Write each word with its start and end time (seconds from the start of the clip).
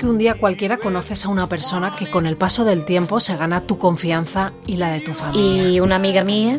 Que 0.00 0.06
un 0.06 0.16
día 0.16 0.32
cualquiera 0.32 0.78
conoces 0.78 1.26
a 1.26 1.28
una 1.28 1.46
persona 1.46 1.94
que 1.94 2.06
con 2.06 2.24
el 2.24 2.38
paso 2.38 2.64
del 2.64 2.86
tiempo 2.86 3.20
se 3.20 3.36
gana 3.36 3.60
tu 3.60 3.76
confianza 3.76 4.54
y 4.66 4.78
la 4.78 4.88
de 4.92 5.00
tu 5.00 5.12
familia. 5.12 5.68
Y 5.68 5.80
una 5.80 5.96
amiga 5.96 6.24
mía 6.24 6.58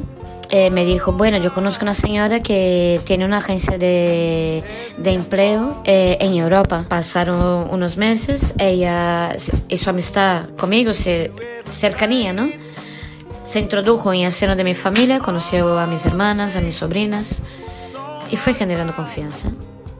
eh, 0.52 0.70
me 0.70 0.86
dijo, 0.86 1.14
bueno, 1.14 1.38
yo 1.40 1.52
conozco 1.52 1.84
una 1.84 1.96
señora 1.96 2.44
que 2.44 3.02
tiene 3.04 3.26
una 3.26 3.40
agencia 3.40 3.80
de, 3.80 4.64
de 5.00 5.12
empleo 5.12 5.82
eh, 5.86 6.20
en 6.22 6.34
Europa. 6.34 6.86
Pasaron 6.88 7.68
unos 7.72 7.98
meses, 7.98 8.54
ella 8.60 9.36
y 9.68 9.78
su 9.78 9.90
amistad 9.90 10.50
conmigo, 10.56 10.94
se, 10.94 11.32
cercanía, 11.72 12.34
¿no? 12.34 12.48
Se 13.44 13.60
introdujo 13.60 14.14
en 14.14 14.22
el 14.22 14.32
seno 14.32 14.56
de 14.56 14.64
mi 14.64 14.76
familia, 14.76 15.20
conoció 15.20 15.80
a 15.80 15.88
mis 15.88 16.06
hermanas, 16.06 16.56
a 16.56 16.62
mis 16.62 16.76
sobrinas 16.76 17.42
y 18.30 18.36
fue 18.36 18.54
generando 18.54 18.96
confianza. 18.96 19.50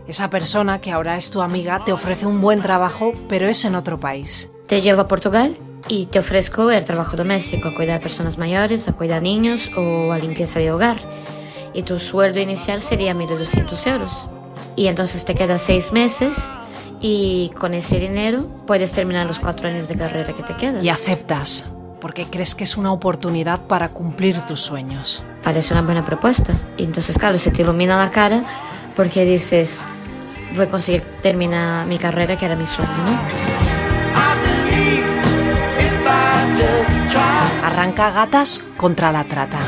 Esa 0.08 0.30
persona 0.30 0.82
que 0.82 0.92
ahora 0.92 1.16
es 1.16 1.32
tu 1.32 1.42
amiga 1.42 1.84
te 1.86 1.94
ofrece 1.94 2.26
un 2.26 2.42
buen 2.42 2.62
trabajo, 2.62 3.14
pero 3.30 3.48
es 3.48 3.64
en 3.66 3.76
otro 3.76 4.00
país. 4.00 4.50
Te 4.68 4.82
llevo 4.82 5.02
a 5.02 5.08
Portugal 5.08 5.56
y 5.88 6.08
te 6.08 6.20
ofrezco 6.20 6.72
el 6.72 6.86
trabajo 6.86 7.16
doméstico, 7.16 7.70
a 7.70 7.76
cuidar 7.76 8.00
de 8.00 8.04
personas 8.04 8.38
mayores, 8.38 8.88
a 8.88 8.94
cuidar 8.94 9.22
niños 9.22 9.70
o 9.78 10.12
a 10.12 10.18
limpieza 10.18 10.60
de 10.60 10.72
hogar. 10.72 11.02
Y 11.74 11.84
tu 11.84 12.00
sueldo 12.00 12.40
inicial 12.40 12.82
sería 12.82 13.14
1.200 13.14 13.88
euros. 13.88 14.28
Y 14.76 14.88
entonces 14.88 15.24
te 15.24 15.36
quedas 15.36 15.62
seis 15.62 15.92
meses 15.92 16.50
y 17.00 17.52
con 17.60 17.74
ese 17.74 18.00
dinero 18.00 18.48
puedes 18.66 18.92
terminar 18.94 19.28
los 19.28 19.40
cuatro 19.40 19.68
años 19.68 19.88
de 19.88 19.98
carrera 19.98 20.34
que 20.34 20.44
te 20.44 20.56
quedan. 20.56 20.84
Y 20.84 20.90
aceptas, 20.90 21.68
porque 22.00 22.26
crees 22.26 22.56
que 22.56 22.64
es 22.64 22.76
una 22.76 22.92
oportunidad 22.92 23.62
para 23.62 23.90
cumplir 23.90 24.40
tus 24.42 24.62
sueños. 24.62 25.24
Parece 25.44 25.74
una 25.74 25.84
buena 25.84 26.04
propuesta. 26.04 26.54
Y 26.78 26.84
entonces, 26.84 27.18
claro, 27.18 27.38
se 27.38 27.52
te 27.52 27.62
ilumina 27.62 27.98
la 27.98 28.12
cara 28.12 28.44
porque 28.96 29.26
dices, 29.26 29.86
voy 30.56 30.66
a 30.66 30.70
conseguir 30.70 31.04
terminar 31.22 31.86
mi 31.88 31.98
carrera, 31.98 32.38
que 32.38 32.46
era 32.46 32.56
mi 32.56 32.66
sueño. 32.66 32.90
Arranca 37.64 38.12
gatas 38.12 38.62
contra 38.78 39.12
la 39.12 39.24
trata. 39.24 39.60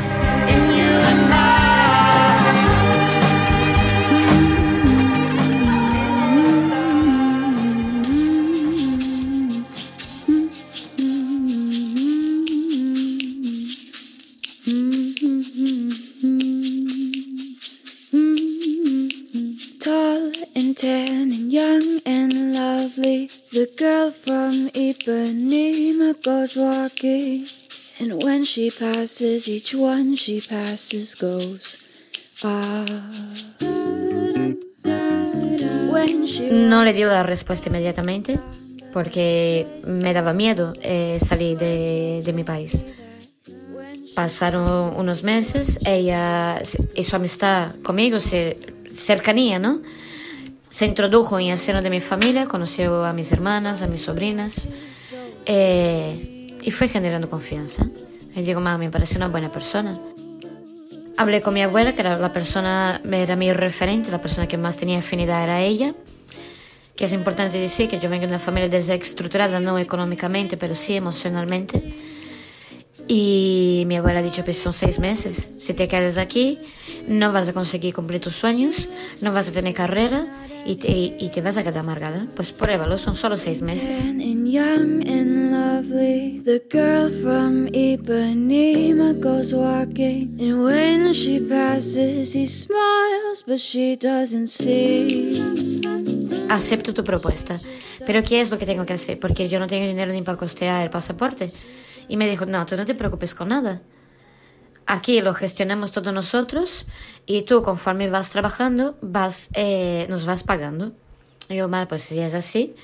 She 28.54 28.70
passes, 28.70 29.48
each 29.48 29.74
one 29.74 30.14
she 30.14 30.40
passes 30.40 31.16
goes. 31.16 32.06
Le 36.84 36.92
dio 36.92 37.08
la 37.08 37.24
respuesta 37.24 37.68
inmediatamente 37.68 38.38
porque 38.92 39.66
me 39.86 40.12
daba 40.12 40.32
miedo 40.32 40.72
eh, 40.82 41.18
salir 41.20 41.58
de, 41.58 42.22
de 42.24 42.32
mi 42.32 42.44
país. 42.44 42.86
Pasaron 44.14 44.94
unos 44.96 45.24
meses, 45.24 45.80
ella 45.84 46.62
y 46.94 47.02
su 47.02 47.16
amistad 47.16 47.74
conmigo, 47.82 48.20
se, 48.20 48.56
cercanía, 48.96 49.58
¿no? 49.58 49.82
Se 50.70 50.86
introdujo 50.86 51.40
en 51.40 51.48
el 51.48 51.58
seno 51.58 51.82
de 51.82 51.90
mi 51.90 52.00
familia, 52.00 52.46
conoció 52.46 53.04
a 53.04 53.12
mis 53.12 53.32
hermanas, 53.32 53.82
a 53.82 53.88
mis 53.88 54.02
sobrinas 54.02 54.68
eh, 55.44 56.60
y 56.62 56.70
fue 56.70 56.86
generando 56.86 57.28
confianza. 57.28 57.84
Y 58.36 58.42
digo, 58.42 58.60
mamá, 58.60 58.78
me 58.78 58.90
parece 58.90 59.16
una 59.16 59.28
buena 59.28 59.50
persona. 59.50 59.98
Hablé 61.16 61.40
con 61.40 61.54
mi 61.54 61.62
abuela, 61.62 61.92
que 61.92 62.00
era 62.00 62.18
la 62.18 62.32
persona, 62.32 63.00
era 63.04 63.36
mi 63.36 63.52
referente, 63.52 64.10
la 64.10 64.20
persona 64.20 64.48
que 64.48 64.56
más 64.56 64.76
tenía 64.76 64.98
afinidad 64.98 65.44
era 65.44 65.62
ella. 65.62 65.94
Que 66.96 67.04
es 67.04 67.12
importante 67.12 67.58
decir 67.58 67.88
que 67.88 68.00
yo 68.00 68.10
vengo 68.10 68.22
de 68.22 68.28
una 68.28 68.38
familia 68.40 68.68
desestructurada, 68.68 69.60
no 69.60 69.78
económicamente, 69.78 70.56
pero 70.56 70.74
sí 70.74 70.94
emocionalmente. 70.94 71.82
Y 73.06 73.84
mi 73.86 73.96
abuela 73.96 74.20
ha 74.20 74.22
dicho 74.22 74.44
que 74.44 74.54
son 74.54 74.72
seis 74.72 74.98
meses. 74.98 75.50
Si 75.60 75.74
te 75.74 75.86
quedas 75.86 76.16
aquí, 76.16 76.58
no 77.06 77.32
vas 77.32 77.48
a 77.48 77.52
conseguir 77.52 77.94
cumplir 77.94 78.20
tus 78.20 78.34
sueños, 78.34 78.88
no 79.20 79.32
vas 79.32 79.48
a 79.48 79.52
tener 79.52 79.74
carrera 79.74 80.26
y 80.66 80.76
te, 80.76 80.90
y 81.18 81.30
te 81.32 81.40
vas 81.42 81.56
a 81.56 81.62
quedar 81.62 81.78
amargada. 81.78 82.26
Pues 82.34 82.52
pruébalo, 82.52 82.98
son 82.98 83.16
solo 83.16 83.36
seis 83.36 83.62
meses. 83.62 83.82
tan 84.02 84.20
and 84.20 84.46
young 84.46 85.06
and 85.06 85.52
lovely, 85.52 86.40
the 86.44 86.62
girl 86.70 87.10
from 87.22 87.66
Ipanema 87.72 89.14
goes 89.20 89.52
walking. 89.52 90.36
And 90.40 90.64
when 90.64 91.12
she 91.12 91.40
passes, 91.40 92.34
he 92.34 92.46
smiles, 92.46 93.44
but 93.46 93.58
she 93.58 93.96
doesn't 93.96 94.48
see. 94.48 95.40
Acepto 96.48 96.92
tu 96.94 97.04
propuesta. 97.04 97.58
Pero 98.06 98.22
¿qué 98.22 98.40
es 98.40 98.50
lo 98.50 98.58
que 98.58 98.66
tengo 98.66 98.84
que 98.84 98.94
hacer? 98.94 99.18
Porque 99.18 99.48
yo 99.48 99.58
no 99.58 99.66
tengo 99.66 99.86
dinero 99.86 100.12
ni 100.12 100.22
para 100.22 100.38
costear 100.38 100.82
el 100.82 100.90
pasaporte. 100.90 101.50
Y 102.08 102.16
me 102.16 102.28
dijo, 102.28 102.44
no, 102.46 102.66
tú 102.66 102.76
no 102.76 102.84
te 102.84 102.94
preocupes 102.94 103.34
con 103.34 103.48
nada. 103.48 103.80
Aquí 104.86 105.20
lo 105.20 105.34
gestionamos 105.34 105.92
todos 105.92 106.12
nosotros 106.12 106.86
y 107.26 107.42
tú 107.42 107.62
conforme 107.62 108.10
vas 108.10 108.30
trabajando 108.30 108.96
vas, 109.00 109.48
eh, 109.54 110.06
nos 110.08 110.26
vas 110.26 110.42
pagando. 110.42 110.92
Yo, 111.48 111.68
vale, 111.68 111.86
pues 111.86 112.02
si 112.02 112.18
es 112.20 112.34
así. 112.34 112.74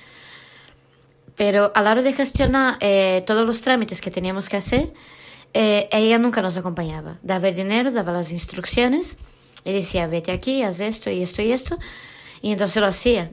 Pero 1.36 1.72
a 1.74 1.82
la 1.82 1.92
hora 1.92 2.02
de 2.02 2.12
gestionar 2.12 2.76
eh, 2.80 3.22
todos 3.26 3.46
los 3.46 3.62
trámites 3.62 4.00
que 4.00 4.10
teníamos 4.10 4.48
que 4.48 4.56
hacer, 4.56 4.92
eh, 5.52 5.88
ella 5.92 6.18
nunca 6.18 6.42
nos 6.42 6.56
acompañaba. 6.56 7.18
Daba 7.22 7.48
el 7.48 7.56
dinero, 7.56 7.90
daba 7.90 8.12
las 8.12 8.32
instrucciones 8.32 9.16
y 9.64 9.72
decía, 9.72 10.06
vete 10.06 10.32
aquí, 10.32 10.62
haz 10.62 10.80
esto 10.80 11.10
y 11.10 11.22
esto 11.22 11.42
y 11.42 11.52
esto. 11.52 11.78
Y 12.40 12.52
entonces 12.52 12.80
lo 12.80 12.86
hacía. 12.86 13.30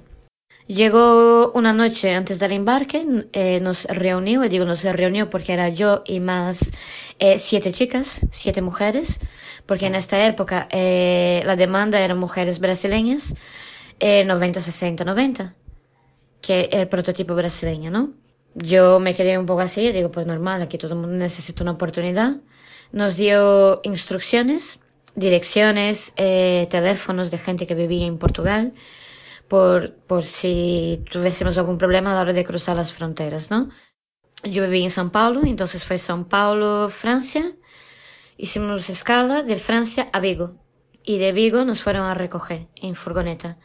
Llegó 0.68 1.52
una 1.54 1.72
noche 1.72 2.14
antes 2.14 2.40
del 2.40 2.52
embarque, 2.52 3.06
eh, 3.32 3.62
nos 3.62 3.86
reunió, 3.86 4.44
y 4.44 4.50
digo 4.50 4.66
nos 4.66 4.84
reunió 4.84 5.30
porque 5.30 5.54
era 5.54 5.70
yo 5.70 6.04
y 6.06 6.20
más 6.20 6.74
eh, 7.20 7.40
siete 7.40 7.72
chicas, 7.72 8.22
siete 8.32 8.62
mujeres, 8.62 9.20
porque 9.66 9.88
en 9.88 9.96
esta 9.96 10.26
época 10.26 10.68
eh, 10.72 11.42
la 11.46 11.56
demanda 11.56 12.00
eran 12.00 12.18
mujeres 12.18 12.60
brasileñas, 12.60 13.36
eh, 14.00 14.24
90, 14.24 14.62
60, 14.62 15.04
90, 15.04 15.56
que 16.42 16.70
el 16.72 16.88
prototipo 16.88 17.36
brasileño, 17.36 17.92
¿no? 17.92 18.14
Yo 18.56 19.00
me 19.00 19.14
quedé 19.16 19.38
un 19.38 19.46
poco 19.46 19.62
así, 19.62 19.92
digo, 19.92 20.10
pues 20.12 20.26
normal, 20.26 20.62
aquí 20.62 20.78
todo 20.78 20.94
el 20.94 21.00
mundo 21.00 21.16
necesita 21.18 21.64
una 21.64 21.74
oportunidad. 21.74 22.38
Nos 22.92 23.16
dio 23.16 23.82
instrucciones, 23.84 24.80
direcciones, 25.16 26.14
eh, 26.16 26.68
teléfonos 26.70 27.30
de 27.32 27.38
gente 27.38 27.68
que 27.68 27.76
vivía 27.76 28.08
en 28.08 28.18
Portugal 28.18 28.74
por, 29.48 29.94
por 30.08 30.24
si 30.24 31.04
tuviésemos 31.12 31.58
algún 31.58 31.78
problema 31.78 32.12
a 32.12 32.16
la 32.16 32.22
hora 32.22 32.34
de 32.34 32.46
cruzar 32.46 32.76
las 32.76 32.94
fronteras, 32.94 33.52
¿no? 33.52 33.70
Yo 34.44 34.64
viví 34.64 34.84
en 34.84 34.92
São 34.92 35.10
Paulo, 35.10 35.42
entonces 35.46 35.84
fue 35.84 35.98
São 35.98 36.28
Paulo, 36.28 36.90
Francia. 36.90 37.56
Hicimos 38.38 38.90
escala 38.90 39.44
de 39.44 39.56
Francia 39.56 40.10
a 40.14 40.20
Vigo. 40.20 40.56
Y 41.04 41.18
de 41.18 41.32
Vigo 41.32 41.66
nos 41.66 41.82
fueron 41.82 42.04
a 42.04 42.14
recoger 42.14 42.68
en 42.76 42.96
furgoneta. 42.96 43.58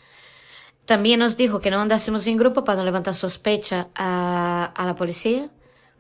También 0.87 1.21
nos 1.21 1.37
dijo 1.37 1.61
que 1.61 1.71
no 1.71 1.81
andásemos 1.81 2.27
en 2.27 2.39
grupo 2.39 2.65
para 2.65 2.79
no 2.79 2.85
levantar 2.85 3.15
sospecha 3.15 3.89
a, 3.95 4.73
a 4.75 4.87
la 4.87 4.95
policía, 4.95 5.51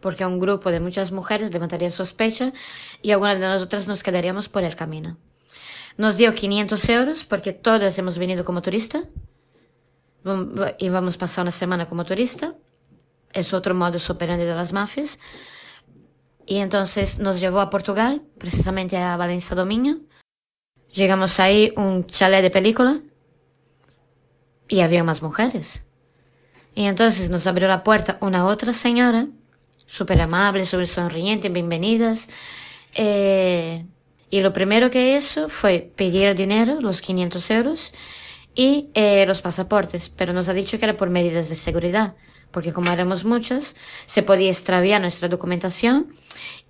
porque 0.00 0.24
un 0.24 0.40
grupo 0.40 0.70
de 0.70 0.80
muchas 0.80 1.12
mujeres 1.12 1.52
levantaría 1.52 1.90
sospecha 1.90 2.52
y 3.02 3.12
algunas 3.12 3.38
de 3.38 3.46
nosotras 3.46 3.86
nos 3.86 4.02
quedaríamos 4.02 4.48
por 4.48 4.64
el 4.64 4.74
camino. 4.74 5.18
Nos 5.98 6.16
dio 6.16 6.34
500 6.34 6.88
euros 6.88 7.24
porque 7.24 7.52
todas 7.52 7.98
hemos 7.98 8.18
venido 8.18 8.44
como 8.44 8.62
turista 8.62 9.04
y 10.78 10.88
vamos 10.88 11.16
a 11.16 11.18
pasar 11.18 11.42
una 11.42 11.50
semana 11.50 11.86
como 11.88 12.04
turista. 12.04 12.54
Es 13.32 13.54
otro 13.54 13.74
modo 13.74 13.98
operandi 14.08 14.44
de 14.44 14.54
las 14.54 14.72
mafias. 14.72 15.18
Y 16.46 16.58
entonces 16.58 17.18
nos 17.18 17.40
llevó 17.40 17.60
a 17.60 17.70
Portugal, 17.70 18.22
precisamente 18.38 18.96
a 18.96 19.16
Valencia 19.16 19.56
Dominio. 19.56 20.00
Llegamos 20.92 21.40
ahí, 21.40 21.72
un 21.76 22.06
chalet 22.06 22.42
de 22.42 22.50
película, 22.50 23.00
y 24.68 24.80
había 24.80 25.04
más 25.04 25.22
mujeres. 25.22 25.84
Y 26.74 26.84
entonces 26.84 27.30
nos 27.30 27.46
abrió 27.46 27.68
la 27.68 27.82
puerta 27.82 28.18
una 28.20 28.46
otra 28.46 28.72
señora, 28.72 29.26
súper 29.86 30.20
amable, 30.20 30.66
súper 30.66 30.88
sonriente, 30.88 31.48
bienvenidas. 31.48 32.28
Eh, 32.94 33.84
y 34.30 34.40
lo 34.40 34.52
primero 34.52 34.90
que 34.90 35.16
hizo 35.16 35.48
fue 35.48 35.92
pedir 35.94 36.34
dinero, 36.34 36.80
los 36.80 37.02
500 37.02 37.50
euros, 37.50 37.92
y 38.54 38.88
eh, 38.94 39.24
los 39.26 39.42
pasaportes, 39.42 40.08
pero 40.08 40.32
nos 40.32 40.48
ha 40.48 40.54
dicho 40.54 40.78
que 40.78 40.84
era 40.84 40.96
por 40.96 41.10
medidas 41.10 41.48
de 41.48 41.54
seguridad, 41.54 42.14
porque 42.52 42.72
como 42.72 42.90
éramos 42.90 43.24
muchas, 43.24 43.74
se 44.06 44.22
podía 44.22 44.50
extraviar 44.50 45.00
nuestra 45.00 45.28
documentación 45.28 46.14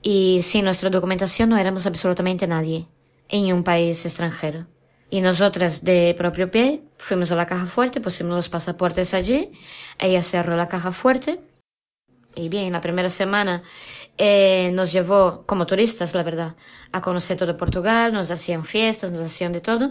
y 0.01 0.41
sin 0.43 0.65
nuestra 0.65 0.91
documentación 0.91 1.51
no 1.51 1.59
éramos 1.59 1.87
absolutamente 1.87 2.47
nadie 2.47 2.89
en 3.29 3.53
un 3.53 3.65
país 3.65 4.05
extranjero. 4.07 4.67
Y 5.11 5.21
nosotras 5.21 5.85
de 5.85 6.15
propio 6.17 6.51
pie 6.51 6.83
fuimos 6.97 7.31
a 7.33 7.37
la 7.37 7.47
caja 7.47 7.67
fuerte, 7.67 8.01
pusimos 8.01 8.35
los 8.35 8.49
pasaportes 8.49 9.13
allí, 9.13 9.53
ella 9.99 10.23
cerró 10.23 10.57
la 10.57 10.69
caja 10.69 10.93
fuerte 10.93 11.41
y 12.35 12.49
bien, 12.49 12.73
la 12.73 12.81
primera 12.81 13.11
semana 13.11 13.63
eh, 14.17 14.71
nos 14.73 14.93
llevó 14.93 15.45
como 15.47 15.67
turistas, 15.67 16.15
la 16.15 16.23
verdad, 16.23 16.55
a 16.93 17.01
conocer 17.01 17.37
todo 17.37 17.57
Portugal, 17.57 18.13
nos 18.13 18.31
hacían 18.31 18.65
fiestas, 18.65 19.11
nos 19.11 19.21
hacían 19.23 19.53
de 19.53 19.61
todo. 19.61 19.91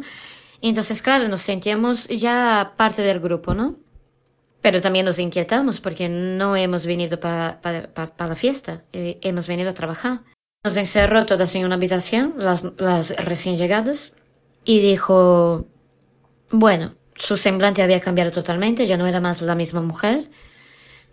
Y 0.59 0.69
entonces, 0.69 1.01
claro, 1.01 1.27
nos 1.27 1.41
sentíamos 1.41 2.07
ya 2.07 2.73
parte 2.77 3.01
del 3.01 3.19
grupo, 3.19 3.53
¿no? 3.53 3.77
Pero 4.61 4.81
también 4.81 5.05
nos 5.05 5.19
inquietamos 5.19 5.79
porque 5.79 6.07
no 6.07 6.55
hemos 6.55 6.85
venido 6.85 7.19
para 7.19 7.59
la 8.17 8.35
fiesta, 8.35 8.83
hemos 8.91 9.47
venido 9.47 9.71
a 9.71 9.73
trabajar. 9.73 10.21
Nos 10.63 10.77
encerró 10.77 11.25
todas 11.25 11.55
en 11.55 11.65
una 11.65 11.75
habitación, 11.75 12.35
las, 12.37 12.63
las 12.77 13.09
recién 13.15 13.57
llegadas, 13.57 14.13
y 14.63 14.79
dijo, 14.79 15.65
bueno, 16.51 16.91
su 17.15 17.37
semblante 17.37 17.81
había 17.81 17.99
cambiado 17.99 18.31
totalmente, 18.31 18.85
ya 18.85 18.97
no 18.97 19.07
era 19.07 19.19
más 19.19 19.41
la 19.41 19.55
misma 19.55 19.81
mujer. 19.81 20.29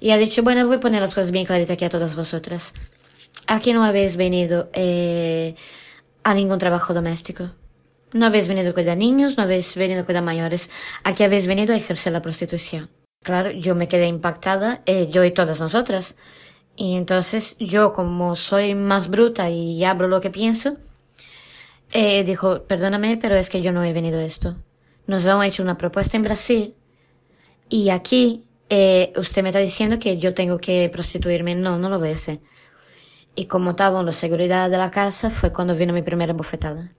Y 0.00 0.10
ha 0.10 0.18
dicho, 0.18 0.42
bueno, 0.42 0.66
voy 0.66 0.76
a 0.76 0.80
poner 0.80 1.00
las 1.00 1.14
cosas 1.14 1.30
bien 1.30 1.46
claritas 1.46 1.74
aquí 1.74 1.84
a 1.84 1.90
todas 1.90 2.14
vosotras. 2.14 2.74
Aquí 3.46 3.72
no 3.72 3.84
habéis 3.84 4.16
venido 4.16 4.70
eh, 4.74 5.54
a 6.22 6.34
ningún 6.34 6.58
trabajo 6.58 6.94
doméstico. 6.94 7.50
No 8.12 8.26
habéis 8.26 8.48
venido 8.48 8.70
a 8.70 8.74
cuidar 8.74 8.96
niños, 8.96 9.36
no 9.36 9.42
habéis 9.42 9.74
venido 9.74 10.02
a 10.02 10.04
cuidar 10.04 10.22
mayores. 10.22 10.70
Aquí 11.04 11.24
habéis 11.24 11.46
venido 11.46 11.74
a 11.74 11.76
ejercer 11.76 12.12
la 12.12 12.22
prostitución. 12.22 12.90
Claro, 13.22 13.50
yo 13.52 13.76
me 13.76 13.86
quedé 13.86 14.08
impactada, 14.08 14.82
eh, 14.86 15.08
yo 15.10 15.24
y 15.24 15.30
todas 15.30 15.60
nosotras. 15.60 16.16
Y 16.76 16.96
entonces 16.96 17.56
yo, 17.58 17.92
como 17.92 18.36
soy 18.36 18.74
más 18.74 19.08
bruta 19.10 19.50
y 19.50 19.84
hablo 19.84 20.08
lo 20.08 20.20
que 20.20 20.30
pienso, 20.30 20.76
eh, 21.92 22.24
dijo, 22.24 22.64
perdóname, 22.64 23.16
pero 23.16 23.36
es 23.36 23.48
que 23.50 23.60
yo 23.62 23.72
no 23.72 23.84
he 23.84 23.92
venido 23.92 24.18
a 24.18 24.24
esto. 24.24 24.56
Nos 25.06 25.26
han 25.26 25.42
hecho 25.42 25.62
una 25.62 25.78
propuesta 25.78 26.16
en 26.16 26.22
Brasil 26.22 26.74
y 27.68 27.90
aquí 27.90 28.44
eh, 28.70 29.12
usted 29.16 29.42
me 29.42 29.50
está 29.50 29.60
diciendo 29.60 29.98
que 29.98 30.18
yo 30.18 30.34
tengo 30.34 30.58
que 30.58 30.90
prostituirme. 30.92 31.54
No, 31.54 31.78
no 31.78 31.88
lo 31.90 31.98
voy 31.98 32.10
a 32.10 32.14
hacer. 32.14 32.40
Y 33.36 33.46
como 33.46 33.70
estaba 33.72 34.00
en 34.00 34.06
la 34.06 34.12
seguridad 34.12 34.70
de 34.70 34.78
la 34.78 34.90
casa, 34.92 35.30
fue 35.30 35.52
cuando 35.52 35.76
vino 35.76 35.94
mi 35.94 36.02
primera 36.02 36.34
bofetada. 36.34 36.92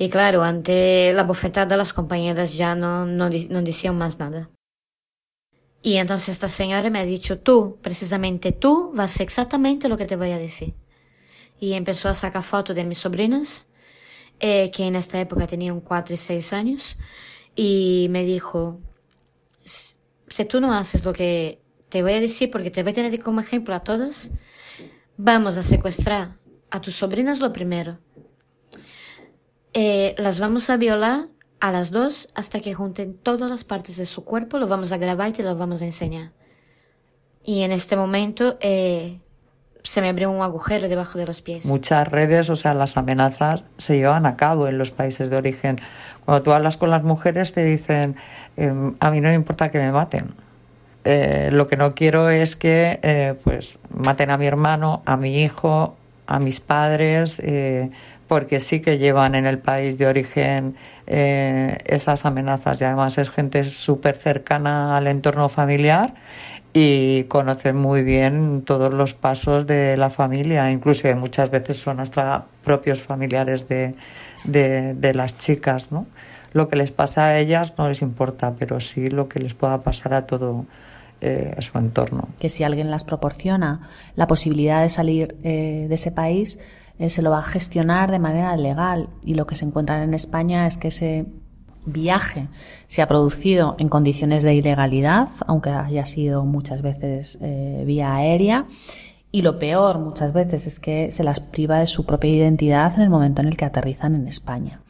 Y 0.00 0.08
claro, 0.08 0.42
ante 0.42 1.12
la 1.12 1.24
bofetada 1.24 1.76
las 1.76 1.92
compañeras 1.92 2.54
ya 2.54 2.74
no, 2.74 3.04
no, 3.04 3.28
no 3.28 3.62
decían 3.62 3.98
más 3.98 4.18
nada. 4.18 4.48
Y 5.82 5.96
entonces 5.96 6.30
esta 6.30 6.48
señora 6.48 6.88
me 6.88 7.00
ha 7.00 7.04
dicho, 7.04 7.40
tú, 7.40 7.78
precisamente 7.82 8.52
tú, 8.52 8.92
vas 8.94 9.10
a 9.10 9.14
hacer 9.14 9.24
exactamente 9.24 9.90
lo 9.90 9.98
que 9.98 10.06
te 10.06 10.16
voy 10.16 10.30
a 10.30 10.38
decir 10.38 10.72
y 11.60 11.74
empezó 11.74 12.08
a 12.08 12.14
sacar 12.14 12.42
fotos 12.42 12.74
de 12.74 12.84
mis 12.84 12.96
sobrinas, 12.96 13.66
eh, 14.40 14.70
que 14.70 14.86
en 14.86 14.96
esta 14.96 15.20
época 15.20 15.46
tenían 15.46 15.80
cuatro 15.80 16.14
y 16.14 16.16
seis 16.16 16.54
años, 16.54 16.96
y 17.54 18.06
me 18.08 18.24
dijo, 18.24 18.80
si 19.62 20.44
tú 20.46 20.62
no 20.62 20.72
haces 20.72 21.04
lo 21.04 21.12
que 21.12 21.60
te 21.90 22.02
voy 22.02 22.14
a 22.14 22.20
decir, 22.20 22.50
porque 22.50 22.70
te 22.70 22.82
voy 22.82 22.92
a 22.92 22.94
tener 22.94 23.22
como 23.22 23.40
ejemplo 23.40 23.74
a 23.74 23.80
todas, 23.80 24.30
vamos 25.18 25.58
a 25.58 25.62
secuestrar 25.62 26.38
a 26.70 26.80
tus 26.80 26.96
sobrinas 26.96 27.40
lo 27.40 27.52
primero. 27.52 27.98
Eh, 29.72 30.14
las 30.18 30.40
vamos 30.40 30.68
a 30.68 30.76
violar 30.76 31.28
a 31.60 31.70
las 31.70 31.90
dos 31.90 32.28
hasta 32.34 32.60
que 32.60 32.74
junten 32.74 33.14
todas 33.14 33.48
las 33.48 33.64
partes 33.64 33.96
de 33.96 34.06
su 34.06 34.24
cuerpo, 34.24 34.58
lo 34.58 34.66
vamos 34.66 34.90
a 34.92 34.96
grabar 34.96 35.28
y 35.28 35.32
te 35.32 35.42
lo 35.42 35.56
vamos 35.56 35.82
a 35.82 35.84
enseñar. 35.84 36.32
Y 37.44 37.62
en 37.62 37.70
este 37.70 37.94
momento 37.94 38.58
eh, 38.60 39.20
se 39.82 40.00
me 40.00 40.08
abrió 40.08 40.30
un 40.30 40.42
agujero 40.42 40.88
debajo 40.88 41.18
de 41.18 41.26
los 41.26 41.40
pies. 41.40 41.66
Muchas 41.66 42.08
redes, 42.08 42.50
o 42.50 42.56
sea, 42.56 42.74
las 42.74 42.96
amenazas 42.96 43.62
se 43.78 43.96
llevan 43.96 44.26
a 44.26 44.36
cabo 44.36 44.66
en 44.66 44.76
los 44.76 44.90
países 44.90 45.30
de 45.30 45.36
origen. 45.36 45.78
Cuando 46.24 46.42
tú 46.42 46.52
hablas 46.52 46.76
con 46.76 46.90
las 46.90 47.04
mujeres 47.04 47.52
te 47.52 47.64
dicen, 47.64 48.16
em, 48.56 48.96
a 48.98 49.10
mí 49.10 49.20
no 49.20 49.28
me 49.28 49.34
importa 49.34 49.70
que 49.70 49.78
me 49.78 49.92
maten. 49.92 50.34
Eh, 51.04 51.48
lo 51.52 51.66
que 51.66 51.76
no 51.76 51.94
quiero 51.94 52.28
es 52.28 52.56
que 52.56 53.36
pues 53.44 53.78
maten 53.88 54.30
a 54.30 54.36
mi 54.36 54.46
hermano, 54.46 55.02
a 55.06 55.16
mi 55.16 55.42
hijo, 55.42 55.96
a 56.26 56.38
mis 56.38 56.60
padres, 56.60 57.40
porque 58.30 58.60
sí 58.60 58.78
que 58.78 58.96
llevan 58.96 59.34
en 59.34 59.44
el 59.44 59.58
país 59.58 59.98
de 59.98 60.06
origen 60.06 60.76
esas 61.04 62.24
amenazas 62.24 62.80
y 62.80 62.84
además 62.84 63.18
es 63.18 63.28
gente 63.28 63.64
súper 63.64 64.16
cercana 64.18 64.96
al 64.96 65.08
entorno 65.08 65.48
familiar 65.48 66.14
y 66.72 67.24
conocen 67.24 67.74
muy 67.74 68.04
bien 68.04 68.62
todos 68.64 68.94
los 68.94 69.14
pasos 69.14 69.66
de 69.66 69.96
la 69.96 70.10
familia, 70.10 70.70
inclusive 70.70 71.16
muchas 71.16 71.50
veces 71.50 71.78
son 71.78 71.98
hasta 71.98 72.44
propios 72.62 73.02
familiares 73.02 73.66
de, 73.66 73.96
de, 74.44 75.14
las 75.14 75.36
chicas, 75.36 75.90
¿no? 75.90 76.06
Lo 76.52 76.68
que 76.68 76.76
les 76.76 76.92
pasa 76.92 77.24
a 77.24 77.38
ellas 77.40 77.74
no 77.78 77.88
les 77.88 78.00
importa, 78.00 78.54
pero 78.56 78.78
sí 78.78 79.08
lo 79.08 79.28
que 79.28 79.40
les 79.40 79.54
pueda 79.54 79.78
pasar 79.78 80.14
a 80.14 80.28
todo 80.28 80.66
eh, 81.20 81.56
su 81.58 81.76
entorno. 81.76 82.28
Que 82.38 82.48
si 82.48 82.62
alguien 82.62 82.92
las 82.92 83.02
proporciona 83.02 83.90
la 84.14 84.28
posibilidad 84.28 84.82
de 84.82 84.88
salir 84.88 85.36
eh, 85.42 85.86
de 85.88 85.94
ese 85.96 86.12
país, 86.12 86.60
eh, 87.00 87.08
se 87.08 87.22
lo 87.22 87.30
va 87.30 87.38
a 87.38 87.42
gestionar 87.42 88.10
de 88.10 88.18
manera 88.18 88.54
legal 88.58 89.08
y 89.24 89.32
lo 89.32 89.46
que 89.46 89.56
se 89.56 89.64
encuentra 89.64 90.04
en 90.04 90.12
España 90.12 90.66
es 90.66 90.76
que 90.76 90.90
se 90.90 91.24
viaje 91.86 92.48
se 92.88 93.00
ha 93.00 93.08
producido 93.08 93.74
en 93.78 93.88
condiciones 93.88 94.42
de 94.42 94.54
ilegalidad, 94.54 95.30
aunque 95.46 95.70
haya 95.70 96.04
sido 96.04 96.44
muchas 96.44 96.82
veces 96.82 97.38
eh, 97.40 97.84
vía 97.86 98.14
aérea. 98.14 98.66
Y 99.32 99.40
lo 99.40 99.58
peor 99.58 99.98
muchas 99.98 100.34
veces 100.34 100.66
es 100.66 100.78
que 100.78 101.10
se 101.10 101.24
las 101.24 101.40
priva 101.40 101.78
de 101.78 101.86
su 101.86 102.04
propia 102.04 102.32
identidad 102.32 102.92
en 102.96 103.00
el 103.00 103.08
momento 103.08 103.40
en 103.40 103.48
el 103.48 103.56
que 103.56 103.64
aterrizan 103.64 104.14
en 104.14 104.28
España. 104.28 104.82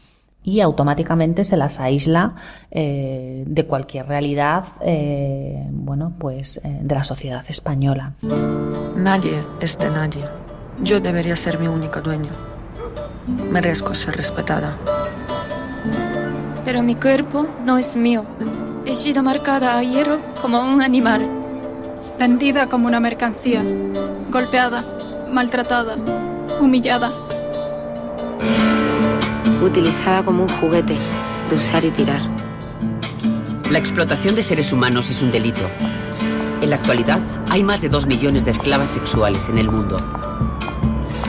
Y 0.42 0.60
automáticamente 0.62 1.44
se 1.44 1.56
las 1.56 1.78
aísla 1.78 2.34
eh, 2.72 3.44
de 3.46 3.66
cualquier 3.66 4.06
realidad, 4.06 4.64
bueno, 5.70 6.14
pues 6.18 6.60
de 6.64 6.94
la 6.94 7.04
sociedad 7.04 7.44
española. 7.48 8.14
Nadie 8.96 9.44
es 9.60 9.78
de 9.78 9.90
nadie. 9.90 10.49
Yo 10.78 11.00
debería 11.00 11.36
ser 11.36 11.58
mi 11.58 11.68
única 11.68 12.00
dueña. 12.00 12.30
Merezco 13.50 13.94
ser 13.94 14.16
respetada. 14.16 14.76
Pero 16.64 16.82
mi 16.82 16.94
cuerpo 16.94 17.46
no 17.64 17.78
es 17.78 17.96
mío. 17.96 18.24
He 18.86 18.94
sido 18.94 19.22
marcada 19.22 19.78
a 19.78 19.82
hierro 19.82 20.20
como 20.40 20.60
un 20.60 20.82
animal. 20.82 21.26
Vendida 22.18 22.68
como 22.68 22.86
una 22.86 23.00
mercancía. 23.00 23.62
Golpeada, 24.30 24.84
maltratada, 25.30 25.96
humillada. 26.60 27.10
Utilizada 29.62 30.22
como 30.22 30.44
un 30.44 30.48
juguete 30.48 30.96
de 31.48 31.56
usar 31.56 31.84
y 31.84 31.90
tirar. 31.90 32.20
La 33.70 33.78
explotación 33.78 34.34
de 34.34 34.42
seres 34.42 34.72
humanos 34.72 35.10
es 35.10 35.22
un 35.22 35.30
delito. 35.30 35.62
En 36.60 36.70
la 36.70 36.76
actualidad 36.76 37.20
hay 37.48 37.62
más 37.62 37.80
de 37.80 37.88
dos 37.88 38.06
millones 38.06 38.44
de 38.44 38.50
esclavas 38.50 38.90
sexuales 38.90 39.48
en 39.48 39.58
el 39.58 39.70
mundo. 39.70 39.98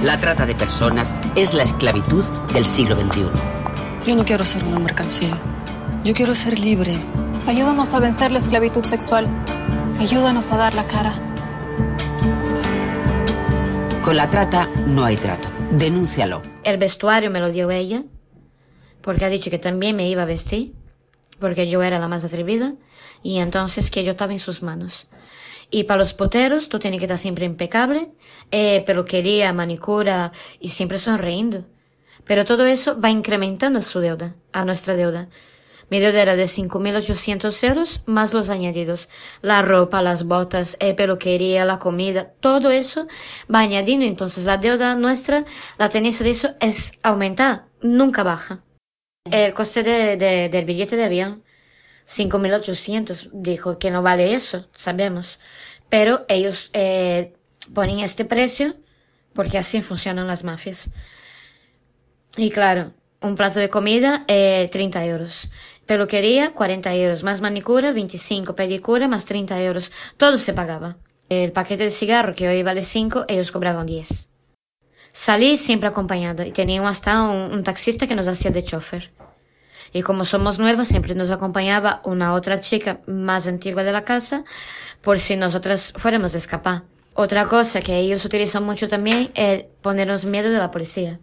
La 0.03 0.19
trata 0.19 0.47
de 0.47 0.55
personas 0.55 1.13
es 1.35 1.53
la 1.53 1.61
esclavitud 1.61 2.25
del 2.53 2.65
siglo 2.65 2.99
XXI. 2.99 3.27
Yo 4.03 4.15
no 4.15 4.25
quiero 4.25 4.43
ser 4.45 4.63
una 4.63 4.79
mercancía. 4.79 5.37
Yo 6.03 6.15
quiero 6.15 6.33
ser 6.33 6.59
libre. 6.59 6.97
Ayúdanos 7.45 7.93
a 7.93 7.99
vencer 7.99 8.31
la 8.31 8.39
esclavitud 8.39 8.83
sexual. 8.83 9.27
Ayúdanos 9.99 10.51
a 10.51 10.57
dar 10.57 10.73
la 10.73 10.87
cara. 10.87 11.13
Con 14.03 14.15
la 14.15 14.27
trata 14.27 14.67
no 14.87 15.05
hay 15.05 15.17
trato. 15.17 15.49
Denúncialo. 15.69 16.41
El 16.63 16.79
vestuario 16.79 17.29
me 17.29 17.39
lo 17.39 17.51
dio 17.51 17.69
ella, 17.69 18.03
porque 19.01 19.25
ha 19.25 19.29
dicho 19.29 19.51
que 19.51 19.59
también 19.59 19.95
me 19.95 20.09
iba 20.09 20.23
a 20.23 20.25
vestir, 20.25 20.73
porque 21.39 21.69
yo 21.69 21.83
era 21.83 21.99
la 21.99 22.07
más 22.07 22.25
atrevida, 22.25 22.73
y 23.21 23.37
entonces 23.37 23.91
que 23.91 24.03
yo 24.03 24.13
estaba 24.13 24.33
en 24.33 24.39
sus 24.39 24.63
manos. 24.63 25.07
Y 25.71 25.85
para 25.85 25.99
los 25.99 26.13
poteros, 26.13 26.69
tú 26.69 26.77
tienes 26.79 26.99
que 26.99 27.05
estar 27.05 27.17
siempre 27.17 27.45
impecable, 27.45 28.11
eh, 28.51 28.83
peluquería, 28.85 29.53
manicura, 29.53 30.33
y 30.59 30.69
siempre 30.69 30.99
sonriendo. 30.99 31.65
Pero 32.25 32.45
todo 32.45 32.65
eso 32.65 32.99
va 32.99 33.09
incrementando 33.09 33.81
su 33.81 33.99
deuda, 33.99 34.35
a 34.51 34.65
nuestra 34.65 34.95
deuda. 34.95 35.29
Mi 35.89 35.99
deuda 35.99 36.21
era 36.21 36.35
de 36.37 36.45
5.800 36.45 37.67
euros 37.67 38.01
más 38.05 38.33
los 38.33 38.49
añadidos. 38.49 39.09
La 39.41 39.61
ropa, 39.61 40.01
las 40.01 40.23
botas, 40.23 40.77
la 40.79 40.95
peluquería, 40.95 41.65
la 41.65 41.79
comida, 41.79 42.31
todo 42.39 42.71
eso 42.71 43.07
va 43.53 43.59
añadiendo. 43.59 44.05
Entonces 44.05 44.45
la 44.45 44.57
deuda 44.57 44.95
nuestra, 44.95 45.43
la 45.77 45.89
tendencia 45.89 46.23
de 46.23 46.31
eso 46.31 46.55
es 46.61 46.93
aumentar, 47.03 47.65
nunca 47.81 48.23
baja. 48.23 48.63
El 49.25 49.53
coste 49.53 49.83
de, 49.83 50.49
del 50.49 50.65
billete 50.65 50.95
de 50.95 51.03
avión, 51.03 51.43
5.800, 52.07 53.29
dijo 53.33 53.79
que 53.79 53.91
no 53.91 54.01
vale 54.01 54.33
eso, 54.33 54.67
sabemos. 54.75 55.39
Pero 55.89 56.25
ellos 56.27 56.69
eh, 56.73 57.33
ponen 57.73 57.99
este 57.99 58.25
precio 58.25 58.75
porque 59.33 59.57
así 59.57 59.81
funcionan 59.81 60.27
las 60.27 60.43
mafias. 60.43 60.89
Y 62.37 62.49
claro, 62.51 62.93
un 63.21 63.35
plato 63.35 63.59
de 63.59 63.69
comida, 63.69 64.23
eh, 64.27 64.69
30 64.71 65.05
euros. 65.05 65.49
Peluquería, 65.85 66.53
40 66.53 66.95
euros. 66.95 67.23
Más 67.23 67.41
manicura, 67.41 67.91
25. 67.91 68.55
Pedicura, 68.55 69.07
más 69.07 69.25
30 69.25 69.61
euros. 69.61 69.91
Todo 70.17 70.37
se 70.37 70.53
pagaba. 70.53 70.97
El 71.29 71.51
paquete 71.51 71.85
de 71.85 71.91
cigarro, 71.91 72.35
que 72.35 72.47
hoy 72.47 72.63
vale 72.63 72.83
5, 72.83 73.25
ellos 73.27 73.51
cobraban 73.51 73.85
10. 73.85 74.29
Salí 75.13 75.57
siempre 75.57 75.89
acompañado 75.89 76.43
y 76.43 76.51
teníamos 76.51 76.91
hasta 76.91 77.21
un, 77.23 77.53
un 77.53 77.63
taxista 77.63 78.07
que 78.07 78.15
nos 78.15 78.27
hacía 78.27 78.51
de 78.51 78.63
chofer. 78.63 79.11
Y 79.93 80.03
como 80.03 80.25
somos 80.25 80.57
nuevas, 80.59 80.87
siempre 80.87 81.15
nos 81.15 81.29
acompañaba 81.31 82.01
una 82.03 82.33
otra 82.33 82.61
chica 82.61 82.99
más 83.07 83.47
antigua 83.47 83.83
de 83.83 83.91
la 83.91 84.03
casa 84.03 84.43
por 85.01 85.19
si 85.19 85.35
nosotras 85.35 85.93
fuéramos 85.97 86.33
a 86.35 86.37
escapar. 86.37 86.83
Otra 87.13 87.47
cosa 87.47 87.81
que 87.81 87.97
ellos 87.97 88.23
utilizan 88.23 88.63
mucho 88.63 88.87
también 88.87 89.31
es 89.35 89.65
ponernos 89.81 90.23
miedo 90.23 90.49
de 90.49 90.57
la 90.57 90.71
policía. 90.71 91.19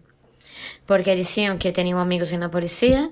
Porque 0.86 1.16
decían 1.16 1.58
que 1.58 1.72
tenían 1.72 1.98
amigos 1.98 2.32
en 2.32 2.40
la 2.40 2.50
policía, 2.50 3.10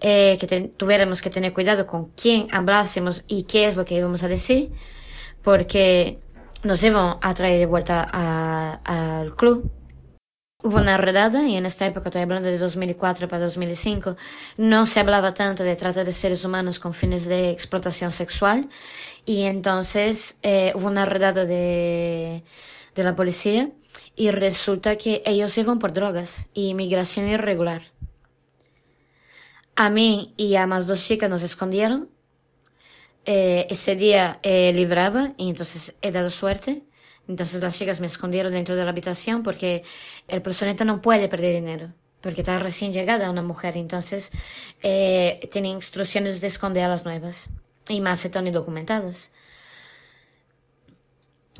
eh, 0.00 0.36
que 0.38 0.70
tuviéramos 0.76 1.22
que 1.22 1.30
tener 1.30 1.52
cuidado 1.52 1.86
con 1.86 2.06
quién 2.10 2.48
hablásemos 2.52 3.22
y 3.26 3.44
qué 3.44 3.66
es 3.66 3.76
lo 3.76 3.84
que 3.84 3.94
íbamos 3.94 4.22
a 4.24 4.28
decir, 4.28 4.70
porque 5.42 6.18
nos 6.62 6.82
iban 6.82 7.16
a 7.20 7.34
traer 7.34 7.58
de 7.58 7.66
vuelta 7.66 8.02
al 8.84 9.34
club. 9.36 9.70
Hubo 10.60 10.78
una 10.78 10.96
redada 10.96 11.46
y 11.46 11.56
en 11.56 11.66
esta 11.66 11.86
época, 11.86 12.08
estoy 12.08 12.22
hablando 12.22 12.48
de 12.48 12.58
2004 12.58 13.28
para 13.28 13.44
2005, 13.44 14.16
no 14.56 14.86
se 14.86 14.98
hablaba 14.98 15.32
tanto 15.32 15.62
de 15.62 15.76
trata 15.76 16.02
de 16.02 16.12
seres 16.12 16.44
humanos 16.44 16.80
con 16.80 16.94
fines 16.94 17.26
de 17.26 17.50
explotación 17.50 18.10
sexual 18.10 18.68
y 19.24 19.42
entonces 19.42 20.36
eh, 20.42 20.72
hubo 20.74 20.88
una 20.88 21.04
redada 21.04 21.44
de, 21.44 22.42
de 22.96 23.02
la 23.04 23.14
policía 23.14 23.70
y 24.16 24.32
resulta 24.32 24.96
que 24.96 25.22
ellos 25.24 25.56
iban 25.58 25.78
por 25.78 25.92
drogas 25.92 26.48
y 26.54 26.70
inmigración 26.70 27.28
irregular. 27.28 27.82
A 29.76 29.90
mí 29.90 30.34
y 30.36 30.56
a 30.56 30.66
más 30.66 30.88
dos 30.88 31.04
chicas 31.06 31.30
nos 31.30 31.44
escondieron. 31.44 32.08
Eh, 33.26 33.68
ese 33.70 33.94
día 33.94 34.40
eh, 34.42 34.72
libraba 34.74 35.34
y 35.36 35.50
entonces 35.50 35.94
he 36.02 36.10
dado 36.10 36.30
suerte. 36.30 36.82
Entonces 37.28 37.62
las 37.62 37.78
chicas 37.78 38.00
me 38.00 38.06
escondieron 38.06 38.52
dentro 38.52 38.74
de 38.74 38.84
la 38.84 38.90
habitación 38.90 39.42
porque 39.42 39.84
el 40.26 40.40
proxeneta 40.40 40.84
no 40.84 41.02
puede 41.02 41.28
perder 41.28 41.54
dinero, 41.54 41.92
porque 42.22 42.40
está 42.40 42.58
recién 42.58 42.92
llegada 42.92 43.30
una 43.30 43.42
mujer, 43.42 43.76
entonces 43.76 44.32
eh, 44.82 45.48
tiene 45.52 45.68
instrucciones 45.68 46.40
de 46.40 46.46
esconder 46.46 46.84
a 46.84 46.88
las 46.88 47.04
nuevas 47.04 47.50
y 47.88 48.00
más 48.00 48.24
están 48.24 48.46
indocumentadas. 48.46 49.30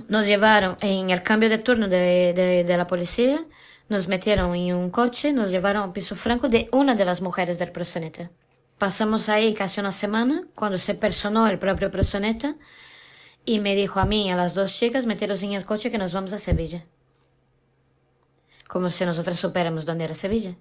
Nos 0.09 0.27
llevaron 0.27 0.79
en 0.81 1.11
el 1.11 1.23
cambio 1.23 1.51
de 1.51 1.59
turno 1.59 1.87
de, 1.87 2.33
de, 2.33 2.65
de 2.65 2.77
la 2.77 2.87
policía, 2.87 3.45
nos 3.91 4.09
metieron 4.09 4.55
en 4.55 4.75
un 4.75 4.91
coche, 4.91 5.33
nos 5.33 5.51
llevaron 5.51 5.91
a 5.91 5.93
piso 5.93 6.17
franco 6.17 6.49
de 6.49 6.69
una 6.73 6.95
de 6.95 7.05
las 7.05 7.21
mujeres 7.21 7.59
del 7.59 7.73
proxeneta. 7.73 8.31
Pasamos 8.79 9.29
ahí 9.29 9.55
casi 9.55 9.81
una 9.81 9.93
semana 9.93 10.45
cuando 10.55 10.79
se 10.79 10.95
personó 10.95 11.49
el 11.49 11.59
propio 11.59 11.91
proxeneta 11.91 12.55
y 13.49 13.61
me 13.61 13.75
dijo 13.75 13.99
a 13.99 14.05
mí 14.05 14.27
y 14.27 14.31
a 14.31 14.37
las 14.37 14.55
dos 14.55 14.75
chicas 14.75 15.07
meteros 15.07 15.43
en 15.43 15.55
el 15.55 15.65
coche 15.65 15.91
que 15.91 15.97
nos 15.97 16.13
vamos 16.13 16.35
a 16.35 16.39
Sevilla. 16.39 16.85
Como 18.69 18.91
si 18.91 19.07
nosotras 19.07 19.41
supiéramos 19.41 19.87
dónde 19.87 20.05
era 20.05 20.15
Sevilla. 20.15 20.55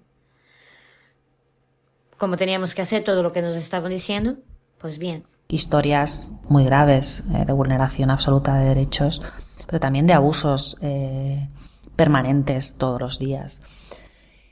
Como 2.16 2.38
teníamos 2.38 2.74
que 2.74 2.80
hacer 2.80 3.04
todo 3.04 3.22
lo 3.22 3.30
que 3.30 3.42
nos 3.42 3.56
estaban 3.56 3.90
diciendo, 3.90 4.36
pues 4.78 4.96
bien. 4.96 5.24
Historias 5.48 6.32
muy 6.48 6.64
graves 6.64 7.24
eh, 7.34 7.44
de 7.44 7.52
vulneración 7.52 8.10
absoluta 8.10 8.56
de 8.56 8.68
derechos, 8.68 9.22
pero 9.66 9.80
también 9.80 10.06
de 10.06 10.14
abusos 10.14 10.78
eh, 10.80 11.46
permanentes 11.94 12.78
todos 12.78 12.98
los 12.98 13.18
días. 13.18 13.60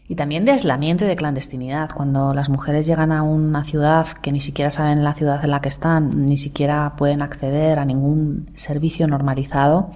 Y 0.09 0.15
también 0.15 0.45
de 0.45 0.53
aislamiento 0.53 1.05
y 1.05 1.09
de 1.09 1.17
clandestinidad, 1.17 1.91
cuando 1.91 2.33
las 2.33 2.49
mujeres 2.49 2.87
llegan 2.87 3.11
a 3.11 3.23
una 3.23 3.65
ciudad 3.65 4.07
que 4.07 4.31
ni 4.31 4.41
siquiera 4.41 4.71
saben 4.71 5.03
la 5.03 5.15
ciudad 5.15 5.45
en 5.45 5.51
la 5.51 5.61
que 5.61 5.69
están, 5.69 6.27
ni 6.27 6.39
siquiera 6.39 6.95
pueden 6.97 7.23
acceder 7.23 7.79
a 7.81 7.85
ningún 7.85 8.49
servicio 8.55 9.09
normalizado, 9.09 9.91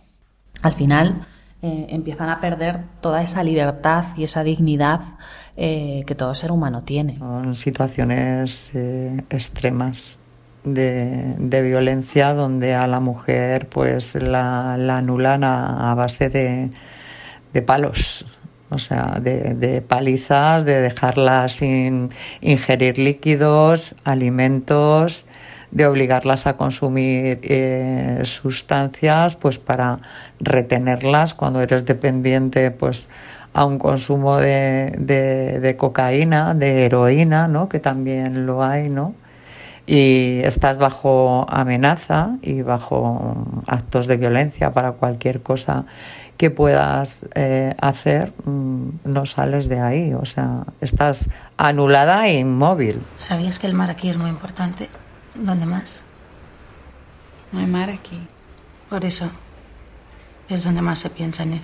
al 0.62 0.72
final 0.72 1.26
eh, 1.62 1.86
empiezan 1.90 2.28
a 2.28 2.40
perder 2.40 2.80
toda 3.00 3.22
esa 3.22 3.44
libertad 3.44 4.04
y 4.16 4.24
esa 4.24 4.42
dignidad 4.42 5.00
eh, 5.56 6.02
que 6.06 6.16
todo 6.16 6.34
ser 6.34 6.50
humano 6.50 6.82
tiene. 6.82 7.18
Son 7.18 7.54
situaciones 7.54 8.70
eh, 8.74 9.22
extremas 9.30 10.18
de, 10.64 11.36
violencia 11.62 12.34
donde 12.34 12.74
a 12.74 12.88
la 12.88 12.98
mujer 12.98 13.68
pues 13.68 14.16
la, 14.16 14.76
la 14.76 14.98
anulan 14.98 15.44
a, 15.44 15.94
base 15.94 16.28
de 16.28 17.62
palos 17.62 18.26
o 18.70 18.78
sea, 18.78 19.18
de, 19.20 19.54
de, 19.54 19.82
palizas, 19.82 20.64
de 20.64 20.80
dejarlas 20.80 21.54
sin 21.54 22.10
ingerir 22.40 22.98
líquidos, 22.98 23.94
alimentos, 24.04 25.26
de 25.70 25.86
obligarlas 25.86 26.46
a 26.46 26.54
consumir 26.56 27.40
eh, 27.42 28.20
sustancias, 28.24 29.36
pues 29.36 29.58
para 29.58 29.98
retenerlas 30.40 31.34
cuando 31.34 31.60
eres 31.60 31.84
dependiente, 31.84 32.70
pues 32.70 33.08
a 33.52 33.64
un 33.64 33.78
consumo 33.78 34.38
de, 34.38 34.94
de, 34.98 35.58
de 35.60 35.76
cocaína, 35.76 36.54
de 36.54 36.86
heroína, 36.86 37.48
¿no? 37.48 37.68
Que 37.68 37.80
también 37.80 38.46
lo 38.46 38.62
hay, 38.62 38.88
¿no? 38.88 39.14
Y 39.86 40.40
estás 40.44 40.78
bajo 40.78 41.46
amenaza 41.48 42.36
y 42.42 42.62
bajo 42.62 43.62
actos 43.66 44.06
de 44.06 44.16
violencia 44.16 44.72
para 44.72 44.92
cualquier 44.92 45.42
cosa 45.42 45.84
que 46.40 46.50
puedas 46.50 47.26
eh, 47.34 47.74
hacer, 47.82 48.32
mmm, 48.46 48.88
no 49.04 49.26
sales 49.26 49.68
de 49.68 49.78
ahí. 49.78 50.14
O 50.14 50.24
sea, 50.24 50.56
estás 50.80 51.28
anulada 51.58 52.28
e 52.28 52.38
inmóvil. 52.38 53.02
¿Sabías 53.18 53.58
que 53.58 53.66
el 53.66 53.74
mar 53.74 53.90
aquí 53.90 54.08
es 54.08 54.16
muy 54.16 54.30
importante? 54.30 54.88
¿Dónde 55.34 55.66
más? 55.66 56.02
No 57.52 57.60
hay 57.60 57.66
mar 57.66 57.90
aquí. 57.90 58.26
Por 58.88 59.04
eso 59.04 59.28
es 60.48 60.64
donde 60.64 60.80
más 60.80 61.00
se 61.00 61.10
piensa 61.10 61.42
en 61.42 61.52
él. 61.52 61.62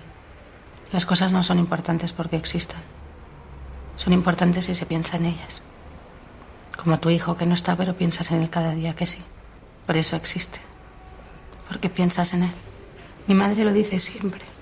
Las 0.92 1.06
cosas 1.06 1.32
no 1.32 1.42
son 1.42 1.58
importantes 1.58 2.12
porque 2.12 2.36
existan. 2.36 2.82
Son 3.96 4.12
importantes 4.12 4.66
si 4.66 4.74
se 4.74 4.84
piensa 4.84 5.16
en 5.16 5.24
ellas. 5.24 5.62
Como 6.76 7.00
tu 7.00 7.08
hijo 7.08 7.38
que 7.38 7.46
no 7.46 7.54
está, 7.54 7.76
pero 7.76 7.96
piensas 7.96 8.30
en 8.30 8.42
él 8.42 8.50
cada 8.50 8.72
día 8.72 8.94
que 8.94 9.06
sí. 9.06 9.22
Por 9.86 9.96
eso 9.96 10.16
existe. 10.16 10.58
Porque 11.66 11.88
piensas 11.88 12.34
en 12.34 12.42
él. 12.42 12.52
Mi 13.26 13.34
madre 13.34 13.64
lo 13.64 13.72
dice 13.72 14.00
siempre. 14.00 14.55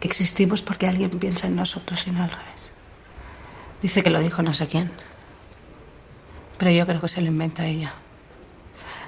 Que 0.00 0.08
existimos 0.08 0.62
porque 0.62 0.86
alguien 0.86 1.10
piensa 1.10 1.46
en 1.46 1.56
nosotros 1.56 2.06
y 2.06 2.10
no 2.10 2.22
al 2.22 2.30
revés. 2.30 2.72
Dice 3.80 4.02
que 4.02 4.10
lo 4.10 4.20
dijo 4.20 4.42
no 4.42 4.54
sé 4.54 4.66
quién. 4.66 4.90
Pero 6.58 6.70
yo 6.70 6.86
creo 6.86 7.00
que 7.00 7.08
se 7.08 7.20
lo 7.20 7.26
inventa 7.26 7.66
ella. 7.66 7.92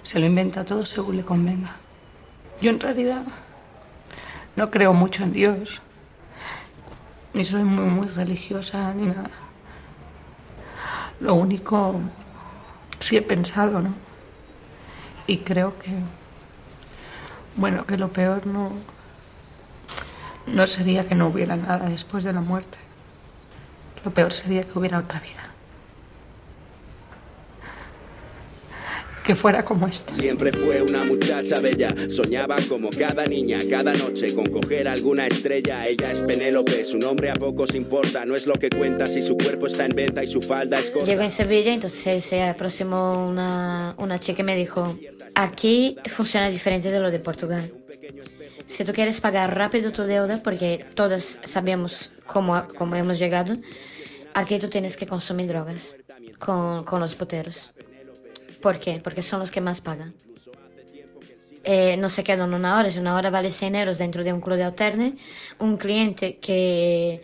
Se 0.02 0.18
lo 0.18 0.26
inventa 0.26 0.64
todo 0.64 0.84
según 0.84 1.16
le 1.16 1.24
convenga. 1.24 1.76
Yo 2.60 2.70
en 2.70 2.80
realidad 2.80 3.22
no 4.56 4.70
creo 4.70 4.92
mucho 4.92 5.22
en 5.24 5.32
Dios. 5.32 5.82
Ni 7.34 7.44
soy 7.44 7.64
muy, 7.64 7.90
muy 7.90 8.08
religiosa 8.08 8.92
ni 8.94 9.08
nada. 9.08 9.30
Lo 11.20 11.34
único, 11.34 12.00
sí 12.98 13.16
he 13.16 13.22
pensado, 13.22 13.80
¿no? 13.80 13.94
Y 15.26 15.38
creo 15.38 15.78
que, 15.78 15.90
bueno, 17.56 17.86
que 17.86 17.96
lo 17.96 18.12
peor 18.12 18.46
no, 18.46 18.70
no 20.46 20.66
sería 20.66 21.06
que 21.06 21.14
no 21.14 21.28
hubiera 21.28 21.56
nada 21.56 21.88
después 21.88 22.24
de 22.24 22.32
la 22.32 22.40
muerte. 22.40 22.78
Lo 24.04 24.12
peor 24.12 24.32
sería 24.32 24.62
que 24.62 24.78
hubiera 24.78 24.98
otra 24.98 25.20
vida. 25.20 25.56
que 29.26 29.34
fuera 29.34 29.64
como 29.64 29.88
esta. 29.88 30.12
Siempre 30.12 30.52
fue 30.52 30.80
una 30.82 31.02
muchacha 31.02 31.58
bella, 31.60 31.88
soñaba 32.08 32.54
como 32.68 32.90
cada 32.90 33.24
niña, 33.24 33.58
cada 33.68 33.92
noche 33.92 34.32
con 34.32 34.46
coger 34.46 34.86
alguna 34.86 35.26
estrella. 35.26 35.84
Ella 35.88 36.12
es 36.12 36.22
Penélope, 36.22 36.84
su 36.84 36.96
nombre 36.96 37.30
a 37.30 37.34
pocos 37.34 37.74
importa, 37.74 38.24
no 38.24 38.36
es 38.36 38.46
lo 38.46 38.54
que 38.54 38.70
cuenta 38.70 39.04
si 39.04 39.22
su 39.22 39.36
cuerpo 39.36 39.66
está 39.66 39.84
en 39.84 39.96
venta 39.96 40.22
y 40.22 40.28
su 40.28 40.40
falda 40.40 40.78
es 40.78 40.92
corta. 40.92 41.10
Llego 41.10 41.22
en 41.22 41.30
Sevilla, 41.30 41.74
entonces 41.74 42.24
se 42.24 42.40
aproximó 42.44 43.28
una, 43.28 43.96
una 43.98 44.20
chica 44.20 44.42
y 44.42 44.44
me 44.44 44.54
dijo, 44.54 44.96
aquí 45.34 45.96
funciona 46.08 46.48
diferente 46.48 46.92
de 46.92 47.00
lo 47.00 47.10
de 47.10 47.18
Portugal. 47.18 47.68
Si 48.66 48.84
tú 48.84 48.92
quieres 48.92 49.20
pagar 49.20 49.56
rápido 49.56 49.92
tu 49.92 50.02
deuda, 50.02 50.42
porque 50.42 50.84
todos 50.94 51.38
sabemos 51.44 52.10
cómo, 52.26 52.64
cómo 52.76 52.94
hemos 52.96 53.18
llegado, 53.18 53.56
aquí 54.34 54.58
tú 54.58 54.68
tienes 54.68 54.96
que 54.96 55.06
consumir 55.06 55.46
drogas 55.46 55.96
con, 56.38 56.84
con 56.84 57.00
los 57.00 57.14
puteros. 57.14 57.72
¿Por 58.60 58.80
qué? 58.80 59.00
Porque 59.02 59.22
son 59.22 59.40
los 59.40 59.50
que 59.50 59.60
más 59.60 59.80
pagan. 59.80 60.14
Eh, 61.68 61.96
no 61.96 62.08
se 62.08 62.22
quedan 62.22 62.54
una 62.54 62.78
hora, 62.78 62.90
si 62.90 62.98
una 62.98 63.16
hora 63.16 63.30
vale 63.30 63.50
100 63.50 63.74
euros 63.74 63.98
dentro 63.98 64.22
de 64.22 64.32
un 64.32 64.40
club 64.40 64.56
de 64.56 64.62
alterne, 64.62 65.16
un 65.58 65.76
cliente 65.76 66.38
que, 66.38 67.22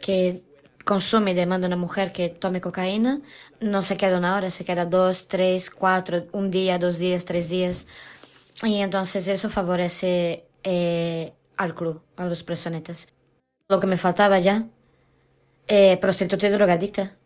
que 0.00 0.42
consume 0.84 1.30
y 1.30 1.34
demanda 1.34 1.66
a 1.66 1.68
una 1.68 1.76
mujer 1.76 2.12
que 2.12 2.28
tome 2.28 2.60
cocaína, 2.60 3.20
no 3.60 3.82
se 3.82 3.96
queda 3.96 4.18
una 4.18 4.36
hora, 4.36 4.50
se 4.50 4.64
queda 4.64 4.84
dos, 4.84 5.28
tres, 5.28 5.70
cuatro, 5.70 6.26
un 6.32 6.50
día, 6.50 6.78
dos 6.78 6.98
días, 6.98 7.24
tres 7.24 7.48
días. 7.48 7.86
Y 8.64 8.80
entonces 8.80 9.28
eso 9.28 9.48
favorece 9.48 10.44
eh, 10.64 11.32
al 11.56 11.74
club, 11.74 12.02
a 12.16 12.24
los 12.24 12.42
personetas. 12.42 13.08
Lo 13.68 13.80
que 13.80 13.86
me 13.86 13.96
faltaba 13.96 14.38
ya, 14.40 14.66
eh, 15.68 15.96
prostituta 15.98 16.46
y 16.46 16.50
drogadicta. 16.50 17.16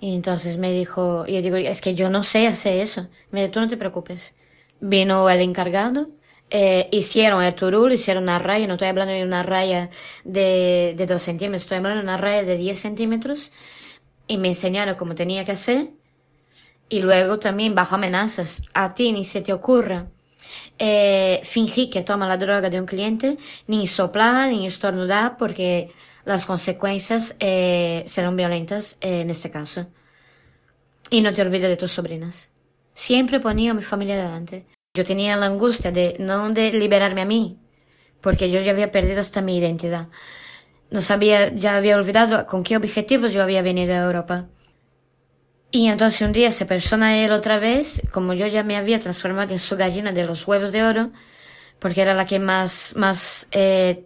Y 0.00 0.14
entonces 0.14 0.58
me 0.58 0.72
dijo, 0.72 1.26
yo 1.26 1.40
digo, 1.40 1.56
es 1.56 1.80
que 1.80 1.94
yo 1.94 2.10
no 2.10 2.24
sé 2.24 2.46
hacer 2.46 2.80
eso. 2.80 3.08
Me 3.30 3.40
dijo, 3.40 3.52
tú 3.52 3.60
no 3.60 3.68
te 3.68 3.76
preocupes. 3.76 4.36
Vino 4.80 5.30
el 5.30 5.40
encargado, 5.40 6.08
eh, 6.50 6.88
hicieron 6.92 7.42
el 7.42 7.54
turul, 7.54 7.92
hicieron 7.92 8.24
una 8.24 8.38
raya, 8.38 8.66
no 8.66 8.74
estoy 8.74 8.88
hablando 8.88 9.14
de 9.14 9.22
una 9.22 9.42
raya 9.42 9.90
de, 10.24 10.94
de 10.96 11.06
2 11.06 11.22
centímetros, 11.22 11.62
estoy 11.62 11.78
hablando 11.78 11.98
de 11.98 12.04
una 12.04 12.16
raya 12.18 12.42
de 12.42 12.56
10 12.56 12.78
centímetros 12.78 13.52
y 14.26 14.38
me 14.38 14.48
enseñaron 14.48 14.96
cómo 14.96 15.14
tenía 15.14 15.44
que 15.44 15.52
hacer 15.52 15.90
y 16.88 17.00
luego 17.00 17.38
también 17.38 17.74
bajo 17.74 17.94
amenazas, 17.96 18.62
a 18.74 18.94
ti 18.94 19.12
ni 19.12 19.24
se 19.24 19.40
te 19.40 19.52
ocurra 19.52 20.08
eh, 20.78 21.40
fingir 21.44 21.90
que 21.90 22.02
toma 22.02 22.28
la 22.28 22.36
droga 22.36 22.68
de 22.70 22.80
un 22.80 22.86
cliente, 22.86 23.38
ni 23.66 23.86
soplar, 23.86 24.50
ni 24.50 24.66
estornudar, 24.66 25.36
porque 25.36 25.92
las 26.24 26.46
consecuencias 26.46 27.36
eh, 27.38 28.04
serán 28.06 28.36
violentas 28.36 28.96
eh, 29.00 29.20
en 29.20 29.30
este 29.30 29.50
caso. 29.50 29.86
Y 31.10 31.20
no 31.20 31.32
te 31.34 31.42
olvides 31.42 31.68
de 31.68 31.76
tus 31.76 31.92
sobrinas. 31.92 32.50
Siempre 32.94 33.40
ponía 33.40 33.72
a 33.72 33.74
mi 33.74 33.82
familia 33.82 34.16
delante. 34.16 34.66
Yo 34.94 35.04
tenía 35.04 35.36
la 35.36 35.46
angustia 35.46 35.90
de 35.92 36.16
no 36.18 36.50
de 36.50 36.72
liberarme 36.72 37.22
a 37.22 37.26
mí, 37.26 37.58
porque 38.20 38.50
yo 38.50 38.60
ya 38.60 38.70
había 38.70 38.90
perdido 38.90 39.20
hasta 39.20 39.42
mi 39.42 39.58
identidad. 39.58 40.08
No 40.90 41.00
sabía, 41.00 41.52
ya 41.54 41.76
había 41.76 41.96
olvidado 41.96 42.46
con 42.46 42.62
qué 42.62 42.76
objetivos 42.76 43.32
yo 43.32 43.42
había 43.42 43.62
venido 43.62 43.94
a 43.94 44.04
Europa. 44.04 44.46
Y 45.74 45.88
entonces 45.88 46.20
un 46.20 46.30
día 46.30 46.52
se 46.52 46.66
persona 46.66 47.18
él 47.18 47.32
otra 47.32 47.58
vez, 47.58 48.00
como 48.12 48.32
yo 48.32 48.46
ya 48.46 48.62
me 48.62 48.76
había 48.76 49.00
transformado 49.00 49.52
en 49.52 49.58
su 49.58 49.74
gallina 49.74 50.12
de 50.12 50.24
los 50.24 50.46
huevos 50.46 50.70
de 50.70 50.84
oro, 50.84 51.10
porque 51.80 52.00
era 52.00 52.14
la 52.14 52.26
que 52.26 52.38
más, 52.38 52.92
más 52.94 53.48
eh, 53.50 54.04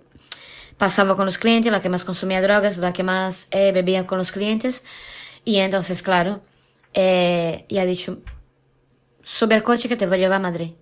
pasaba 0.78 1.14
con 1.14 1.26
los 1.26 1.36
clientes, 1.36 1.70
la 1.70 1.82
que 1.82 1.90
más 1.90 2.04
consumía 2.04 2.40
drogas, 2.40 2.78
la 2.78 2.94
que 2.94 3.02
más 3.02 3.48
eh, 3.50 3.72
bebía 3.72 4.06
con 4.06 4.16
los 4.16 4.32
clientes. 4.32 4.82
Y 5.44 5.58
entonces, 5.58 6.02
claro, 6.02 6.40
eh, 6.94 7.66
y 7.68 7.76
ha 7.76 7.84
dicho, 7.84 8.22
sube 9.22 9.54
al 9.54 9.62
coche 9.62 9.90
que 9.90 9.96
te 9.96 10.06
voy 10.06 10.16
a 10.16 10.20
llevar 10.20 10.36
a 10.36 10.40
Madrid. 10.40 10.72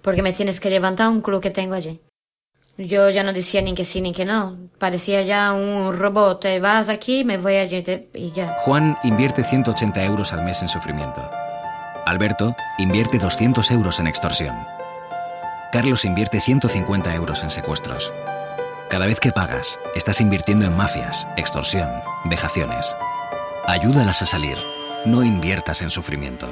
Porque 0.00 0.22
me 0.22 0.32
tienes 0.32 0.60
que 0.60 0.70
levantar 0.70 1.10
un 1.10 1.20
club 1.20 1.42
que 1.42 1.50
tengo 1.50 1.74
allí. 1.74 2.00
Yo 2.78 3.08
ya 3.08 3.22
no 3.22 3.32
decía 3.32 3.62
ni 3.62 3.74
que 3.74 3.86
sí 3.86 4.02
ni 4.02 4.12
que 4.12 4.26
no. 4.26 4.56
Parecía 4.78 5.22
ya 5.22 5.52
un 5.52 5.96
robot. 5.96 6.42
Te 6.42 6.60
vas 6.60 6.90
aquí, 6.90 7.24
me 7.24 7.38
voy 7.38 7.56
allí 7.56 7.82
y 8.12 8.30
ya. 8.32 8.56
Juan 8.58 8.98
invierte 9.02 9.44
180 9.44 10.04
euros 10.04 10.32
al 10.34 10.44
mes 10.44 10.60
en 10.60 10.68
sufrimiento. 10.68 11.22
Alberto 12.04 12.54
invierte 12.78 13.18
200 13.18 13.70
euros 13.70 13.98
en 13.98 14.06
extorsión. 14.06 14.54
Carlos 15.72 16.04
invierte 16.04 16.40
150 16.40 17.14
euros 17.14 17.42
en 17.42 17.50
secuestros. 17.50 18.12
Cada 18.90 19.06
vez 19.06 19.20
que 19.20 19.32
pagas, 19.32 19.80
estás 19.94 20.20
invirtiendo 20.20 20.66
en 20.66 20.76
mafias, 20.76 21.26
extorsión, 21.36 21.88
vejaciones. 22.24 22.94
Ayúdalas 23.66 24.22
a 24.22 24.26
salir. 24.26 24.58
No 25.06 25.24
inviertas 25.24 25.80
en 25.82 25.90
sufrimiento. 25.90 26.46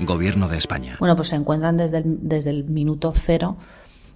Gobierno 0.00 0.48
de 0.48 0.58
España. 0.58 0.96
Bueno, 0.98 1.16
pues 1.16 1.28
se 1.28 1.36
encuentran 1.36 1.76
desde 1.76 1.98
el, 1.98 2.18
desde 2.20 2.50
el 2.50 2.64
minuto 2.64 3.12
cero 3.16 3.56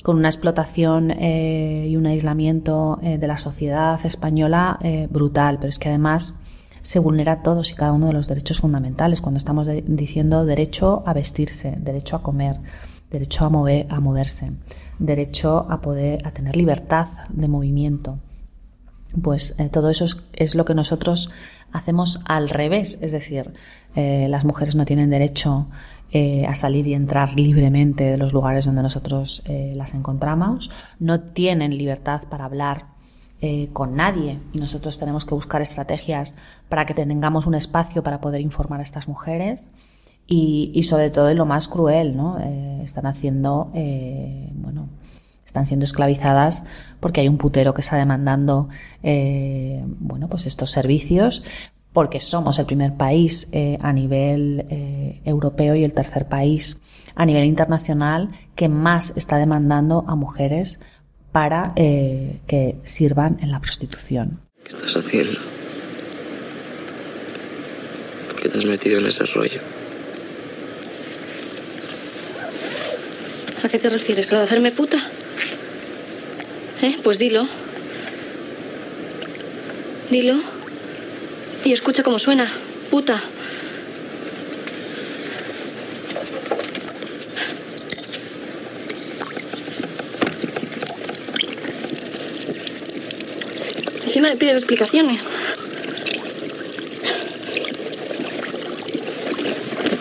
con 0.06 0.18
una 0.18 0.28
explotación 0.28 1.10
eh, 1.10 1.88
y 1.90 1.96
un 1.96 2.06
aislamiento 2.06 3.00
eh, 3.02 3.18
de 3.18 3.26
la 3.26 3.36
sociedad 3.36 3.98
española 4.06 4.78
eh, 4.80 5.08
brutal, 5.10 5.56
pero 5.56 5.68
es 5.68 5.80
que 5.80 5.88
además 5.88 6.38
se 6.80 7.00
vulnera 7.00 7.42
todos 7.42 7.72
y 7.72 7.75
cada 7.75 7.90
uno 7.90 8.06
de 8.06 8.12
los 8.12 8.28
derechos 8.28 8.60
fundamentales 8.60 9.20
cuando 9.20 9.38
estamos 9.38 9.66
diciendo 9.66 10.44
derecho 10.44 11.02
a 11.06 11.12
vestirse, 11.12 11.75
derecho 11.80 12.14
a 12.14 12.22
comer, 12.22 12.60
derecho 13.10 13.46
a, 13.46 13.50
mover, 13.50 13.88
a 13.90 13.98
moverse, 13.98 14.52
derecho 15.00 15.66
a 15.68 15.80
poder 15.80 16.25
a 16.25 16.30
tener 16.30 16.54
libertad 16.56 17.08
de 17.28 17.48
movimiento. 17.48 18.20
Pues 19.20 19.56
todo 19.72 19.90
eso 19.90 20.04
es, 20.04 20.22
es, 20.34 20.54
lo 20.54 20.64
que 20.64 20.76
nosotros 20.76 21.32
hacemos 21.72 22.20
al 22.26 22.48
revés, 22.48 23.02
es 23.02 23.10
decir, 23.10 23.54
las 23.96 24.44
mujeres 24.44 24.76
no 24.76 24.84
tienen 24.84 25.10
derecho 25.10 25.66
eh, 26.12 26.46
a 26.46 26.54
salir 26.54 26.86
y 26.86 26.94
entrar 26.94 27.34
libremente 27.34 28.04
de 28.04 28.16
los 28.16 28.32
lugares 28.32 28.64
donde 28.64 28.81
nosotros 28.81 29.42
eh, 29.46 29.72
las 29.74 29.92
encontramos, 29.92 30.70
no 31.00 31.20
tienen 31.20 31.76
libertad 31.76 32.22
para 32.31 32.44
hablar 32.44 32.87
eh, 33.40 33.70
con 33.72 33.96
nadie 33.96 34.38
y 34.52 34.59
nosotros 34.59 35.00
tenemos 35.00 35.24
que 35.24 35.35
buscar 35.35 35.62
estrategias 35.62 36.37
para 36.68 36.87
que 36.87 36.94
tengamos 36.94 37.48
un 37.48 37.57
espacio 37.57 38.04
para 38.04 38.20
poder 38.20 38.40
informar 38.40 38.78
a 38.78 38.85
estas 38.85 39.09
mujeres 39.09 39.68
y, 40.28 40.81
sobre 40.85 41.11
todo 41.11 41.35
lo 41.35 41.44
más 41.44 41.66
cruel, 41.66 42.16
¿no? 42.16 42.38
están 42.83 43.07
haciendo, 43.07 43.70
bueno, 44.54 44.88
están 45.44 45.66
siendo 45.66 45.85
esclavizadas 45.85 46.66
porque 46.98 47.20
hay 47.20 47.28
un 47.28 47.38
putero 47.38 47.74
que 47.74 47.81
está 47.81 47.96
demandando, 47.96 48.68
bueno, 49.02 50.28
pues 50.28 50.46
estos 50.46 50.72
servicios 50.72 51.44
porque 51.96 52.20
somos 52.20 52.59
el 52.59 52.66
primer 52.66 52.92
país 52.92 53.48
eh, 53.52 53.78
a 53.80 53.90
nivel 53.90 54.66
eh, 54.68 55.22
europeo 55.24 55.74
y 55.76 55.82
el 55.82 55.94
tercer 55.94 56.28
país 56.28 56.82
a 57.14 57.24
nivel 57.24 57.46
internacional 57.46 58.38
que 58.54 58.68
más 58.68 59.16
está 59.16 59.38
demandando 59.38 60.04
a 60.06 60.14
mujeres 60.14 60.80
para 61.32 61.72
eh, 61.74 62.40
que 62.46 62.76
sirvan 62.85 63.38
en 63.40 63.50
la 63.50 63.61
prostitución. 63.61 64.40
¿Qué 64.62 64.76
estás 64.76 64.94
haciendo? 64.94 65.40
¿Por 68.30 68.42
qué 68.42 68.50
te 68.50 68.59
has 68.59 68.66
metido 68.66 68.98
en 68.98 69.06
ese 69.06 69.24
rollo? 69.24 69.62
¿A 73.64 73.68
qué 73.70 73.78
te 73.78 73.88
refieres? 73.88 74.30
¿Lo 74.30 74.37
de 74.37 74.44
hacerme 74.44 74.70
puta? 74.70 74.98
¿Eh? 76.82 76.98
Pues 77.02 77.18
dilo. 77.18 77.48
Dilo. 80.11 80.56
Y 81.66 81.72
escucha 81.72 82.05
cómo 82.05 82.16
suena. 82.20 82.48
Puta. 82.92 83.20
Encima 94.05 94.29
me 94.29 94.37
pides 94.37 94.59
explicaciones. 94.59 95.33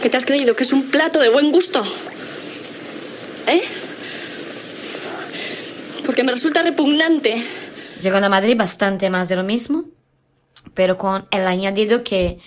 ¿Qué 0.04 0.10
te 0.12 0.18
has 0.18 0.26
creído? 0.26 0.56
¿Que 0.56 0.62
es 0.62 0.72
un 0.72 0.84
plato 0.92 1.20
de 1.20 1.30
buen 1.30 1.52
gusto? 1.52 1.82
¿Eh? 3.48 3.64
Porque 6.06 6.24
me 6.24 6.32
resulta 6.32 6.62
repugnante. 6.62 7.44
Llegando 8.04 8.28
a 8.28 8.30
Madrid 8.30 8.56
bastante 8.56 9.10
más 9.10 9.30
de 9.30 9.38
lo 9.38 9.44
mismo 9.44 9.95
pero 10.76 10.98
con 10.98 11.28
el 11.32 11.48
añadido 11.48 12.04
que 12.04 12.38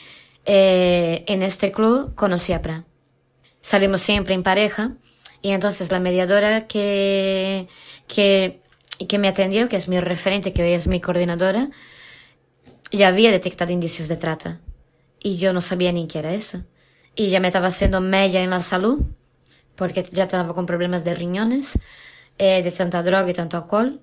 eh, 0.44 1.24
en 1.26 1.42
este 1.42 1.72
club 1.72 2.14
conocí 2.14 2.52
a 2.52 2.62
Pra. 2.62 2.84
Salimos 3.60 4.00
siempre 4.00 4.34
en 4.34 4.44
pareja 4.44 4.92
y 5.42 5.50
entonces 5.50 5.90
la 5.90 5.98
mediadora 5.98 6.66
que, 6.66 7.68
que, 8.06 8.62
que 9.08 9.18
me 9.18 9.28
atendió, 9.28 9.68
que 9.68 9.76
es 9.76 9.88
mi 9.88 9.98
referente, 9.98 10.52
que 10.52 10.62
hoy 10.62 10.72
es 10.72 10.86
mi 10.86 11.00
coordinadora, 11.00 11.70
ya 12.92 13.08
había 13.08 13.30
detectado 13.30 13.72
indicios 13.72 14.08
de 14.08 14.16
trata 14.16 14.60
y 15.20 15.36
yo 15.38 15.52
no 15.52 15.60
sabía 15.60 15.92
ni 15.92 16.06
qué 16.06 16.20
era 16.20 16.32
eso. 16.32 16.62
Y 17.14 17.30
ya 17.30 17.40
me 17.40 17.48
estaba 17.48 17.68
haciendo 17.68 18.00
mella 18.00 18.42
en 18.42 18.50
la 18.50 18.62
salud 18.62 19.02
porque 19.74 20.04
ya 20.12 20.24
estaba 20.24 20.54
con 20.54 20.66
problemas 20.66 21.04
de 21.04 21.14
riñones, 21.14 21.78
eh, 22.38 22.62
de 22.62 22.70
tanta 22.72 23.02
droga 23.02 23.30
y 23.30 23.34
tanto 23.34 23.56
alcohol. 23.56 24.00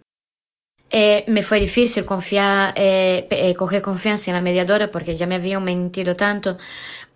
Eh, 0.92 1.26
me 1.28 1.42
fue 1.44 1.60
difícil 1.60 2.06
confiar, 2.06 2.74
eh, 2.78 3.28
eh, 3.32 3.56
coger 3.56 3.82
confianza 3.82 4.30
en 4.30 4.36
la 4.36 4.42
mediadora 4.42 4.92
porque 4.92 5.18
ya 5.18 5.26
me 5.28 5.36
habían 5.36 5.64
mentido 5.64 6.16
tanto, 6.16 6.58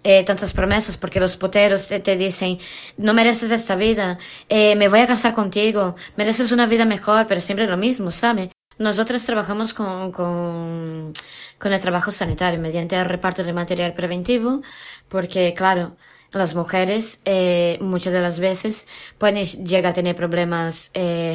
eh, 0.03 0.23
tantas 0.23 0.53
promesas, 0.53 0.97
porque 0.97 1.19
los 1.19 1.35
poteros 1.37 1.89
te, 1.89 2.15
dicen, 2.17 2.57
no 2.97 3.13
mereces 3.13 3.51
esta 3.51 3.75
vida, 3.75 4.17
eh, 4.47 4.75
me 4.77 4.87
voy 4.87 5.01
a 5.01 5.07
casar 5.07 5.33
contigo, 5.35 5.95
mereces 6.15 6.51
una 6.53 6.67
vida 6.67 6.85
mejor, 6.85 7.27
pero 7.27 7.41
siempre 7.41 7.67
lo 7.67 7.75
mismo, 7.77 8.09
¿sabes? 8.11 8.49
Nosotros 8.77 9.25
trabajamos 9.25 9.73
con, 9.73 10.11
con, 10.13 11.11
con 11.57 11.73
el 11.73 11.81
trabajo 11.81 12.11
sanitario 12.11 12.59
mediante 12.61 12.95
el 12.95 13.05
reparto 13.05 13.43
de 13.43 13.51
material 13.51 13.93
preventivo, 13.93 14.61
porque 15.09 15.53
claro, 15.53 15.97
las 16.31 16.55
mujeres 16.55 17.21
eh, 17.25 17.77
muchas 17.81 18.13
de 18.13 18.21
las 18.21 18.39
veces 18.39 18.87
pueden 19.17 19.43
llegar 19.45 19.91
a 19.91 19.95
tener 19.95 20.15
problemas 20.15 20.91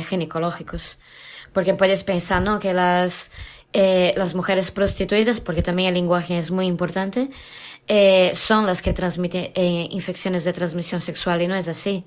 ginecológicos 0.09 0.99
porque 1.55 1.73
puedes 1.73 2.05
pensar, 2.05 2.43
¿no? 2.43 2.59
Que 2.59 2.75
las, 2.75 3.31
eh, 3.73 4.13
las 4.17 4.35
mujeres 4.35 4.71
prostituidas, 4.71 5.41
porque 5.41 5.63
también 5.63 5.89
el 5.89 5.95
lenguaje 5.95 6.37
es 6.37 6.51
muy 6.51 6.67
importante, 6.67 7.31
eh, 7.87 8.33
son 8.35 8.67
las 8.67 8.83
que 8.83 8.93
transmiten 8.93 9.53
eh, 9.55 9.89
infecciones 9.91 10.45
de 10.45 10.53
transmisión 10.53 11.01
sexual 11.01 11.41
y 11.41 11.47
no 11.47 11.55
es 11.55 11.69
así. 11.69 12.05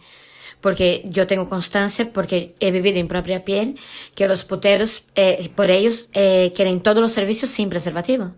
Porque 0.59 1.03
yo 1.05 1.27
tengo 1.27 1.49
constancia, 1.49 2.11
porque 2.11 2.55
he 2.59 2.71
vivido 2.71 2.97
en 2.97 3.07
propia 3.07 3.45
piel, 3.45 3.79
que 4.15 4.27
los 4.27 4.43
puteros, 4.43 5.03
eh, 5.15 5.49
por 5.55 5.69
ellos, 5.69 6.09
eh, 6.13 6.51
quieren 6.55 6.81
todos 6.81 6.99
los 6.99 7.11
servicios 7.11 7.51
sin 7.51 7.69
preservativo. 7.69 8.33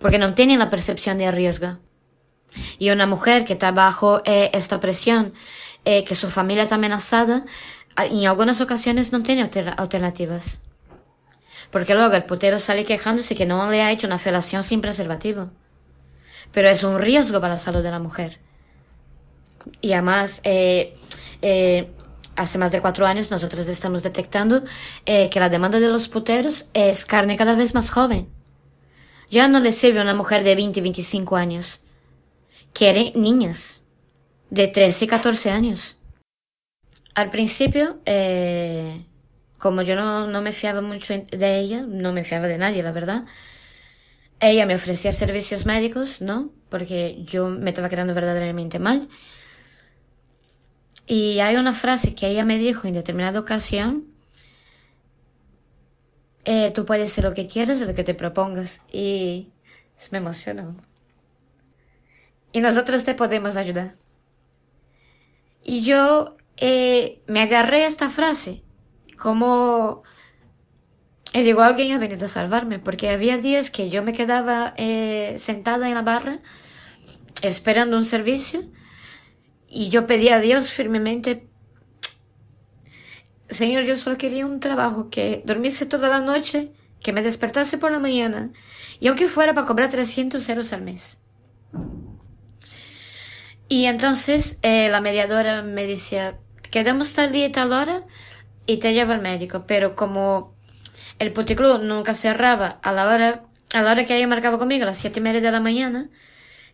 Porque 0.00 0.18
no 0.18 0.34
tienen 0.34 0.58
la 0.58 0.70
percepción 0.70 1.18
de 1.18 1.30
riesgo. 1.30 1.78
Y 2.78 2.90
una 2.90 3.06
mujer 3.06 3.44
que 3.44 3.52
está 3.52 3.70
bajo 3.70 4.22
eh, 4.24 4.50
esta 4.52 4.80
presión, 4.80 5.32
que 5.84 6.14
su 6.14 6.30
familia 6.30 6.62
está 6.62 6.76
amenazada, 6.76 7.44
en 7.96 8.26
algunas 8.26 8.60
ocasiones 8.60 9.12
no 9.12 9.22
tiene 9.22 9.48
alternativas. 9.76 10.60
Porque 11.70 11.94
luego 11.94 12.14
el 12.14 12.24
putero 12.24 12.58
sale 12.58 12.84
quejándose 12.84 13.34
que 13.34 13.46
no 13.46 13.70
le 13.70 13.82
ha 13.82 13.90
hecho 13.90 14.06
una 14.06 14.18
felación 14.18 14.64
sin 14.64 14.80
preservativo. 14.80 15.50
Pero 16.52 16.68
es 16.68 16.84
un 16.84 16.98
riesgo 16.98 17.40
para 17.40 17.54
la 17.54 17.60
salud 17.60 17.82
de 17.82 17.90
la 17.90 17.98
mujer. 17.98 18.38
Y 19.80 19.92
además, 19.92 20.40
eh, 20.44 20.94
eh, 21.42 21.90
hace 22.36 22.58
más 22.58 22.72
de 22.72 22.80
cuatro 22.80 23.06
años 23.06 23.30
nosotros 23.30 23.66
estamos 23.68 24.02
detectando 24.02 24.62
eh, 25.06 25.30
que 25.30 25.40
la 25.40 25.48
demanda 25.48 25.80
de 25.80 25.88
los 25.88 26.08
puteros 26.08 26.66
es 26.74 27.04
carne 27.04 27.36
cada 27.36 27.54
vez 27.54 27.74
más 27.74 27.90
joven. 27.90 28.28
Ya 29.30 29.48
no 29.48 29.60
le 29.60 29.72
sirve 29.72 30.00
una 30.00 30.14
mujer 30.14 30.44
de 30.44 30.54
20 30.54 30.78
y 30.78 30.82
25 30.82 31.36
años. 31.36 31.80
Quiere 32.72 33.12
niñas 33.14 33.82
de 34.50 34.68
13 34.68 35.06
y 35.06 35.08
14 35.08 35.50
años. 35.50 35.96
Al 37.14 37.30
principio, 37.30 38.00
eh, 38.06 39.04
como 39.58 39.82
yo 39.82 39.94
no, 39.94 40.26
no 40.26 40.42
me 40.42 40.52
fiaba 40.52 40.80
mucho 40.80 41.14
de 41.14 41.58
ella, 41.58 41.82
no 41.86 42.12
me 42.12 42.24
fiaba 42.24 42.48
de 42.48 42.58
nadie, 42.58 42.82
la 42.82 42.92
verdad, 42.92 43.24
ella 44.40 44.66
me 44.66 44.74
ofrecía 44.74 45.12
servicios 45.12 45.64
médicos, 45.64 46.20
¿no? 46.20 46.50
Porque 46.68 47.22
yo 47.24 47.48
me 47.48 47.70
estaba 47.70 47.88
quedando 47.88 48.14
verdaderamente 48.14 48.78
mal. 48.78 49.08
Y 51.06 51.40
hay 51.40 51.56
una 51.56 51.72
frase 51.72 52.14
que 52.14 52.28
ella 52.28 52.44
me 52.44 52.58
dijo 52.58 52.88
en 52.88 52.94
determinada 52.94 53.38
ocasión, 53.38 54.06
eh, 56.44 56.72
tú 56.74 56.84
puedes 56.84 57.12
ser 57.12 57.24
lo 57.24 57.34
que 57.34 57.46
quieras 57.46 57.80
lo 57.80 57.94
que 57.94 58.04
te 58.04 58.14
propongas. 58.14 58.82
Y 58.92 59.48
me 60.10 60.18
emocionó. 60.18 60.76
Y 62.52 62.60
nosotros 62.60 63.04
te 63.04 63.14
podemos 63.14 63.56
ayudar. 63.56 63.96
Y 65.62 65.82
yo 65.82 66.36
eh, 66.66 67.22
me 67.26 67.42
agarré 67.42 67.84
a 67.84 67.88
esta 67.88 68.08
frase 68.08 68.64
como... 69.18 70.02
Y 71.34 71.42
digo, 71.42 71.60
alguien 71.60 71.92
ha 71.92 71.98
venido 71.98 72.24
a 72.24 72.28
salvarme, 72.30 72.78
porque 72.78 73.10
había 73.10 73.36
días 73.36 73.70
que 73.70 73.90
yo 73.90 74.02
me 74.02 74.14
quedaba 74.14 74.72
eh, 74.78 75.34
sentada 75.36 75.88
en 75.88 75.94
la 75.94 76.00
barra 76.00 76.40
esperando 77.42 77.98
un 77.98 78.06
servicio 78.06 78.62
y 79.68 79.90
yo 79.90 80.06
pedía 80.06 80.36
a 80.36 80.40
Dios 80.40 80.70
firmemente, 80.70 81.50
Señor, 83.50 83.82
yo 83.82 83.98
solo 83.98 84.16
quería 84.16 84.46
un 84.46 84.60
trabajo, 84.60 85.10
que 85.10 85.42
dormiese 85.44 85.84
toda 85.84 86.08
la 86.08 86.20
noche, 86.20 86.72
que 87.02 87.12
me 87.12 87.22
despertase 87.22 87.76
por 87.76 87.92
la 87.92 87.98
mañana, 87.98 88.52
y 89.00 89.08
aunque 89.08 89.28
fuera 89.28 89.52
para 89.52 89.66
cobrar 89.66 89.90
300 89.90 90.48
euros 90.48 90.72
al 90.72 90.80
mes. 90.82 91.20
Y 93.68 93.84
entonces 93.84 94.58
eh, 94.62 94.88
la 94.88 95.00
mediadora 95.00 95.62
me 95.62 95.86
decía, 95.86 96.38
quedamos 96.74 97.12
tal 97.12 97.30
día 97.30 97.46
y 97.46 97.52
tal 97.52 97.72
hora 97.72 98.02
y 98.66 98.78
te 98.78 98.92
llevo 98.94 99.12
al 99.12 99.22
médico, 99.22 99.64
pero 99.64 99.94
como 99.94 100.56
el 101.20 101.32
puticlub 101.32 101.80
nunca 101.80 102.14
cerraba 102.14 102.80
a 102.82 102.92
la 102.92 103.06
hora, 103.06 103.44
a 103.72 103.82
la 103.82 103.92
hora 103.92 104.04
que 104.04 104.16
ella 104.16 104.26
marcaba 104.26 104.58
conmigo, 104.58 104.82
a 104.82 104.86
las 104.86 104.98
siete 104.98 105.20
y 105.20 105.22
media 105.22 105.40
de 105.40 105.52
la 105.52 105.60
mañana, 105.60 106.10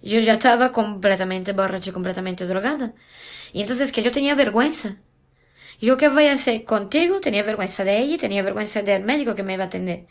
yo 0.01 0.19
ya 0.21 0.35
estaba 0.35 0.73
completamente 0.73 1.53
borracha, 1.53 1.93
completamente 1.93 2.47
drogada. 2.47 2.95
Y 3.53 3.61
entonces 3.61 3.93
que 3.93 4.03
yo 4.03 4.11
tenía 4.11 4.35
vergüenza. 4.35 4.97
¿Yo 5.83 5.99
qué 5.99 6.09
voy 6.09 6.29
a 6.29 6.33
hacer 6.33 6.65
contigo? 6.65 7.21
Tenía 7.21 7.43
vergüenza 7.43 7.85
de 7.85 7.99
ella 7.99 8.17
tenía 8.17 8.43
vergüenza 8.43 8.81
del 8.81 9.05
médico 9.05 9.35
que 9.35 9.43
me 9.43 9.53
iba 9.53 9.65
a 9.65 9.67
atender. 9.67 10.07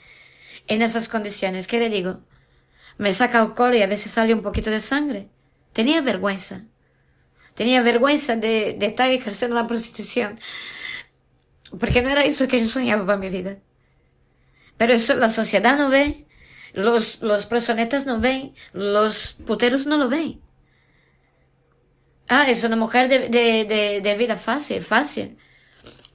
En 0.67 0.83
esas 0.83 1.09
condiciones, 1.09 1.65
¿qué 1.65 1.79
le 1.79 1.89
digo? 1.89 2.19
Me 2.99 3.11
saca 3.11 3.39
alcohol 3.39 3.73
y 3.73 3.81
a 3.81 3.87
veces 3.87 4.11
sale 4.11 4.35
un 4.35 4.43
poquito 4.43 4.69
de 4.69 4.81
sangre. 4.81 5.29
Tenía 5.73 6.01
vergüenza. 6.01 6.68
Tenía 7.59 7.81
vergüenza 7.81 8.37
de, 8.37 8.77
de 8.79 8.85
estar 8.85 9.09
ejerciendo 9.11 9.57
la 9.57 9.67
prostitución. 9.67 10.39
Porque 11.77 12.01
no 12.01 12.07
era 12.07 12.23
eso 12.23 12.47
que 12.47 12.61
yo 12.61 12.65
soñaba 12.65 13.05
para 13.05 13.17
mi 13.17 13.29
vida. 13.29 13.57
Pero 14.77 14.93
eso 14.93 15.13
la 15.15 15.29
sociedad 15.29 15.77
no 15.77 15.89
ve. 15.89 16.25
Los, 16.71 17.21
los 17.21 17.45
prosonetas 17.47 18.05
no 18.05 18.21
ven, 18.21 18.53
los 18.71 19.35
puteros 19.45 19.87
no 19.87 19.97
lo 19.97 20.07
ven. 20.07 20.39
Ah, 22.29 22.49
es 22.49 22.63
una 22.63 22.77
mujer 22.77 23.09
de, 23.09 23.27
de, 23.27 23.99
de, 24.01 24.15
vida 24.15 24.37
fácil, 24.37 24.81
fácil. 24.81 25.37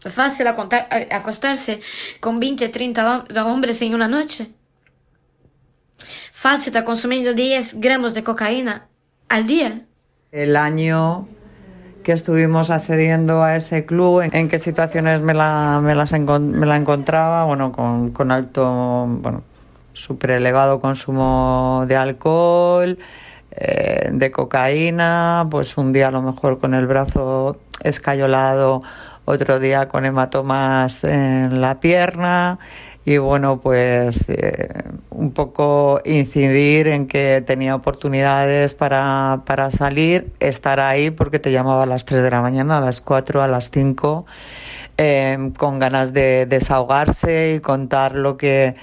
Fácil 0.00 0.46
acostarse 0.46 1.80
con 2.20 2.40
20, 2.40 2.70
30 2.70 3.26
hombres 3.44 3.82
en 3.82 3.94
una 3.94 4.08
noche. 4.08 4.48
Fácil 6.32 6.68
estar 6.68 6.84
consumiendo 6.84 7.34
10 7.34 7.80
gramos 7.80 8.14
de 8.14 8.24
cocaína 8.24 8.88
al 9.28 9.46
día. 9.46 9.86
El 10.34 10.56
año 10.56 11.28
que 12.02 12.10
estuvimos 12.10 12.70
accediendo 12.70 13.44
a 13.44 13.54
ese 13.54 13.84
club, 13.86 14.28
en, 14.32 14.48
qué 14.48 14.58
situaciones 14.58 15.20
me 15.20 15.32
la, 15.32 15.80
me, 15.80 15.94
la 15.94 16.76
encontraba, 16.76 17.44
bueno, 17.44 17.70
con, 17.70 18.10
con 18.10 18.32
alto, 18.32 19.06
bueno, 19.08 19.42
súper 19.92 20.32
elevado 20.32 20.80
consumo 20.80 21.84
de 21.86 21.94
alcohol, 21.94 22.98
eh, 23.52 24.10
de 24.12 24.30
cocaína, 24.32 25.46
pues 25.52 25.78
un 25.78 25.92
día 25.92 26.08
a 26.08 26.10
lo 26.10 26.20
mejor 26.20 26.58
con 26.58 26.74
el 26.74 26.88
brazo 26.88 27.56
escayolado, 27.84 28.80
otro 29.26 29.60
día 29.60 29.86
con 29.86 30.04
hematomas 30.04 31.04
en 31.04 31.60
la 31.60 31.78
pierna 31.78 32.58
y 33.06 33.18
bueno, 33.18 33.60
pues 33.60 34.28
eh, 34.28 34.82
un 35.10 35.32
poco 35.32 36.00
incidir 36.04 36.88
en 36.88 37.06
que 37.06 37.42
tenía 37.46 37.74
oportunidades 37.74 38.74
para, 38.74 39.42
para 39.44 39.70
salir, 39.70 40.32
estar 40.40 40.80
ahí 40.80 41.10
porque 41.10 41.38
te 41.38 41.52
llamaba 41.52 41.82
a 41.82 41.86
las 41.86 42.06
3 42.06 42.22
de 42.22 42.30
la 42.30 42.40
mañana, 42.40 42.78
a 42.78 42.80
las 42.80 43.02
4, 43.02 43.42
a 43.42 43.48
las 43.48 43.70
5, 43.70 44.24
eh, 44.96 45.52
con 45.58 45.78
ganas 45.78 46.14
de 46.14 46.46
desahogarse 46.46 47.54
y 47.56 47.60
contar 47.60 48.14
lo 48.14 48.38
que 48.38 48.74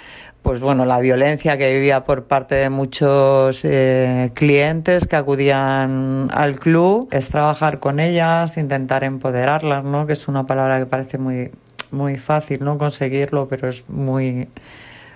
pues 0.42 0.60
bueno, 0.60 0.86
la 0.86 1.00
violencia 1.00 1.58
que 1.58 1.72
vivía 1.74 2.04
por 2.04 2.24
parte 2.26 2.56
de 2.56 2.70
muchos 2.70 3.64
eh, 3.64 4.32
clientes 4.34 5.06
que 5.06 5.16
acudían 5.16 6.30
al 6.34 6.60
club, 6.60 7.08
es 7.12 7.30
trabajar 7.30 7.80
con 7.80 8.00
ellas, 8.00 8.58
intentar 8.58 9.04
empoderarlas, 9.04 9.84
¿no? 9.84 10.08
Que 10.08 10.14
es 10.14 10.28
una 10.28 10.48
palabra 10.48 10.80
que 10.80 10.88
parece 10.88 11.20
muy, 11.20 11.52
muy 11.92 12.18
fácil, 12.18 12.64
¿no? 12.64 12.78
Conseguirlo, 12.78 13.48
pero 13.48 13.70
es 13.70 13.88
muy, 13.90 14.48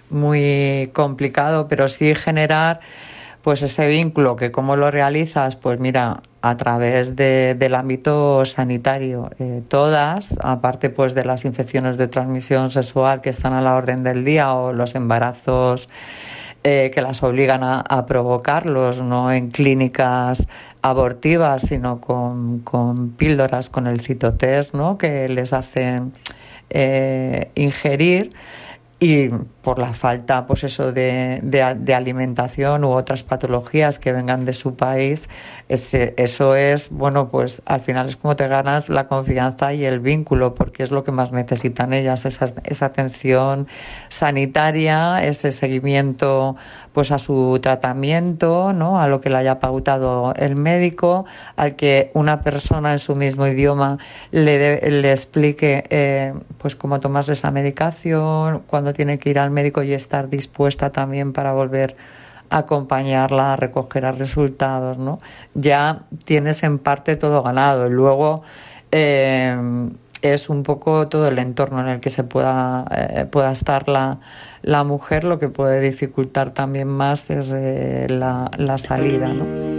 muy 0.10 0.90
complicado, 0.94 1.68
pero 1.68 1.88
sí 1.88 2.16
generar 2.16 2.80
pues 3.42 3.62
ese 3.62 3.88
vínculo 3.88 4.36
que 4.36 4.52
cómo 4.52 4.76
lo 4.76 4.90
realizas, 4.90 5.56
pues 5.56 5.80
mira, 5.80 6.24
a 6.42 6.58
través 6.58 7.16
de, 7.16 7.56
del 7.58 7.76
ámbito 7.76 8.44
sanitario. 8.46 9.30
Eh, 9.40 9.62
todas, 9.68 10.36
aparte 10.44 10.90
pues 10.90 11.14
de 11.14 11.26
las 11.26 11.46
infecciones 11.46 11.98
de 11.98 12.08
transmisión 12.08 12.72
sexual 12.72 13.22
que 13.22 13.30
están 13.30 13.54
a 13.54 13.62
la 13.62 13.76
orden 13.76 14.04
del 14.04 14.26
día 14.26 14.54
o 14.54 14.74
los 14.74 14.96
embarazos 14.96 15.88
eh, 16.64 16.90
que 16.92 17.02
las 17.04 17.22
obligan 17.22 17.62
a, 17.64 18.06
provocarlos, 18.08 19.00
no 19.00 19.32
en 19.32 19.52
clínicas 19.52 20.48
abortivas, 20.82 21.62
sino 21.68 22.02
con, 22.02 22.62
con 22.62 23.12
píldoras, 23.12 23.70
con 23.70 23.86
el 23.86 24.02
citotest, 24.02 24.74
¿no? 24.74 24.98
que 24.98 25.30
les 25.30 25.54
hacen 25.54 26.14
eh, 26.70 27.50
ingerir 27.56 28.30
y 29.00 29.30
por 29.66 29.80
la 29.80 29.96
falta 29.96 30.46
pues 30.46 30.64
eso 30.64 30.92
de, 30.92 31.40
de, 31.42 31.96
alimentación 31.96 32.84
u 32.84 32.92
otras 32.92 33.24
patologías 33.24 33.98
que 33.98 34.12
vengan 34.12 34.46
de 34.46 34.54
su 34.54 34.76
país 34.76 35.28
ese, 35.70 36.14
eso 36.18 36.56
es 36.56 36.92
bueno 36.92 37.30
pues 37.30 37.64
al 37.66 37.82
final 37.82 38.08
es 38.08 38.16
como 38.16 38.36
te 38.36 38.48
ganas 38.48 38.90
la 38.90 39.08
confianza 39.08 39.74
y 39.74 39.84
el 39.84 40.02
vínculo 40.02 40.54
porque 40.54 40.84
es 40.84 40.92
lo 40.92 41.04
que 41.04 41.12
más 41.12 41.32
necesitan 41.32 41.94
ellas 41.94 42.26
esa, 42.26 42.54
esa 42.64 42.86
atención 42.86 43.68
sanitaria 44.10 45.26
ese 45.26 45.52
seguimiento 45.52 46.56
pues 46.94 47.12
a 47.12 47.18
su 47.18 47.58
tratamiento 47.60 48.72
no 48.72 49.02
a 49.02 49.08
lo 49.08 49.20
que 49.20 49.32
le 49.32 49.38
haya 49.38 49.60
pautado 49.60 50.32
el 50.36 50.58
médico 50.58 51.26
al 51.56 51.76
que 51.76 52.12
una 52.14 52.42
persona 52.42 52.94
en 52.94 53.00
su 53.00 53.16
mismo 53.16 53.48
idioma 53.48 53.98
le, 54.30 54.92
le 54.92 55.12
explique 55.12 55.86
eh, 55.90 56.36
pues 56.60 56.76
cómo 56.76 57.00
tomarse 57.00 57.34
esa 57.34 57.50
medicación 57.50 58.62
cuando 58.68 58.94
tiene 58.94 59.18
que 59.18 59.32
ir 59.32 59.40
al 59.40 59.55
médico 59.56 59.82
y 59.82 59.94
estar 59.94 60.30
dispuesta 60.30 60.92
también 60.92 61.34
para 61.34 61.54
volver 61.54 61.96
a 62.50 62.60
acompañarla 62.60 63.54
a 63.54 63.56
recoger 63.56 64.04
los 64.04 64.20
resultados, 64.20 65.00
¿no? 65.00 65.20
Ya 65.56 66.04
tienes 66.26 66.62
en 66.62 66.78
parte 66.78 67.16
todo 67.16 67.42
ganado. 67.42 67.90
Luego 67.90 68.44
eh, 68.92 69.58
es 70.22 70.50
un 70.50 70.64
poco 70.64 71.08
todo 71.08 71.28
el 71.28 71.40
entorno 71.40 71.82
en 71.82 71.88
el 71.88 72.00
que 72.00 72.10
se 72.10 72.24
pueda, 72.24 72.86
eh, 72.92 73.26
pueda 73.30 73.52
estar 73.52 73.90
la, 73.90 74.20
la, 74.62 74.84
mujer, 74.84 75.24
lo 75.24 75.40
que 75.40 75.50
puede 75.50 75.80
dificultar 75.80 76.52
también 76.52 76.88
más 76.88 77.30
es 77.30 77.52
eh, 77.54 78.08
la, 78.10 78.50
la 78.58 78.78
salida, 78.78 79.28
¿no? 79.28 79.75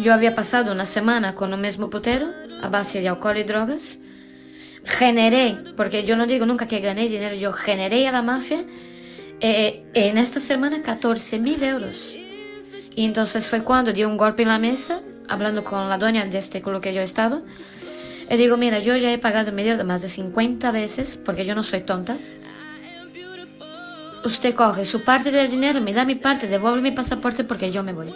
Yo 0.00 0.14
había 0.14 0.34
pasado 0.34 0.72
una 0.72 0.86
semana 0.86 1.34
con 1.34 1.52
el 1.52 1.58
mismo 1.58 1.88
putero 1.88 2.28
a 2.62 2.68
base 2.68 3.00
de 3.00 3.08
alcohol 3.08 3.38
y 3.38 3.44
drogas. 3.44 3.98
generé, 4.84 5.56
porque 5.76 6.04
yo 6.04 6.16
no 6.16 6.26
digo 6.26 6.46
nunca 6.46 6.66
que 6.66 6.80
gané 6.80 7.08
dinero, 7.08 7.34
yo 7.34 7.52
generé 7.52 8.08
a 8.08 8.12
la 8.12 8.22
mafia 8.22 8.64
eh, 9.40 9.84
en 9.94 10.18
esta 10.18 10.40
semana 10.40 10.82
14 10.82 11.38
mil 11.38 11.62
euros. 11.62 12.14
Y 12.94 13.04
entonces 13.04 13.46
fue 13.46 13.62
cuando 13.62 13.92
di 13.92 14.04
un 14.04 14.16
golpe 14.16 14.42
en 14.42 14.48
la 14.48 14.58
mesa, 14.58 15.00
hablando 15.28 15.62
con 15.62 15.88
la 15.88 15.98
dueña 15.98 16.24
de 16.24 16.38
este 16.38 16.62
con 16.62 16.72
lo 16.72 16.80
que 16.80 16.94
yo 16.94 17.02
estaba. 17.02 17.42
Y 18.30 18.36
digo, 18.36 18.56
mira, 18.56 18.78
yo 18.78 18.96
ya 18.96 19.12
he 19.12 19.18
pagado 19.18 19.52
medio 19.52 19.76
de 19.76 19.84
más 19.84 20.02
de 20.02 20.08
50 20.08 20.70
veces, 20.70 21.20
porque 21.24 21.44
yo 21.44 21.54
no 21.54 21.62
soy 21.62 21.80
tonta. 21.80 22.16
Usted 24.24 24.54
coge 24.54 24.84
su 24.84 25.02
parte 25.02 25.30
del 25.30 25.50
dinero, 25.50 25.80
me 25.80 25.92
da 25.92 26.04
mi 26.04 26.14
parte, 26.14 26.48
devuelve 26.48 26.82
mi 26.82 26.90
pasaporte 26.90 27.44
porque 27.44 27.70
yo 27.70 27.82
me 27.82 27.92
voy. 27.92 28.12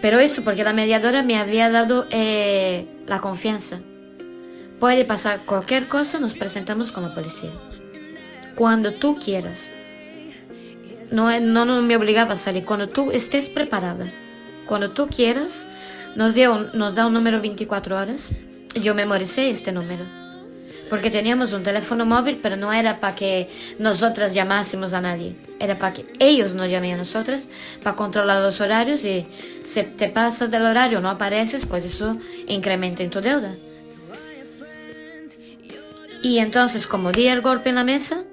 Pero 0.00 0.20
eso 0.20 0.44
porque 0.44 0.64
la 0.64 0.72
mediadora 0.72 1.22
me 1.22 1.36
había 1.36 1.70
dado 1.70 2.06
eh, 2.10 2.86
la 3.06 3.20
confianza. 3.20 3.80
Puede 4.78 5.04
pasar 5.04 5.40
cualquier 5.44 5.88
cosa, 5.88 6.20
nos 6.20 6.34
presentamos 6.34 6.92
la 6.96 7.14
policía. 7.14 7.50
Cuando 8.54 8.94
tú 8.94 9.16
quieras. 9.16 9.70
No, 11.10 11.40
no, 11.40 11.64
no 11.64 11.82
me 11.82 11.96
obligaba 11.96 12.34
a 12.34 12.36
salir. 12.36 12.64
Cuando 12.64 12.88
tú 12.88 13.10
estés 13.10 13.48
preparada. 13.48 14.12
Cuando 14.66 14.90
tú 14.90 15.08
quieras, 15.08 15.66
nos, 16.14 16.34
dio 16.34 16.70
nos 16.74 16.94
da 16.94 17.06
un 17.06 17.14
número 17.14 17.40
24 17.40 17.96
horas. 17.96 18.30
Yo 18.80 18.94
memoricé 18.94 19.50
este 19.50 19.72
número. 19.72 20.04
Porque 20.88 21.10
teníamos 21.10 21.52
un 21.52 21.62
teléfono 21.62 22.06
móvil, 22.06 22.38
pero 22.42 22.56
no 22.56 22.72
era 22.72 23.00
para 23.00 23.14
que 23.14 23.48
nosotras 23.78 24.32
llamásemos 24.32 24.92
a 24.94 25.00
nadie. 25.00 25.36
Era 25.60 25.78
para 25.78 25.92
que 25.92 26.06
ellos 26.18 26.54
nos 26.54 26.70
llamen 26.70 26.94
a 26.94 26.96
nosotras, 26.96 27.48
para 27.82 27.96
controlar 27.96 28.42
los 28.42 28.60
horarios 28.60 29.04
y 29.04 29.26
si 29.64 29.82
te 29.82 30.08
pasas 30.08 30.50
del 30.50 30.62
horario 30.62 31.00
no 31.00 31.10
apareces, 31.10 31.66
pues 31.66 31.84
eso 31.84 32.12
incrementa 32.46 33.02
en 33.02 33.10
tu 33.10 33.20
deuda. 33.20 33.52
Y 36.22 36.38
entonces, 36.38 36.86
como 36.86 37.12
di 37.12 37.28
el 37.28 37.42
golpe 37.42 37.68
en 37.68 37.76
la 37.76 37.84
mesa, 37.84 38.24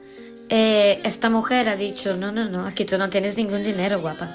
eh, 0.49 1.01
esta 1.03 1.29
mujer 1.29 1.69
ha 1.69 1.75
dicho, 1.75 2.15
no, 2.15 2.31
no, 2.31 2.45
no, 2.45 2.65
aquí 2.65 2.85
tú 2.85 2.97
no 2.97 3.09
tienes 3.09 3.37
ningún 3.37 3.63
dinero, 3.63 3.99
guapa. 3.99 4.29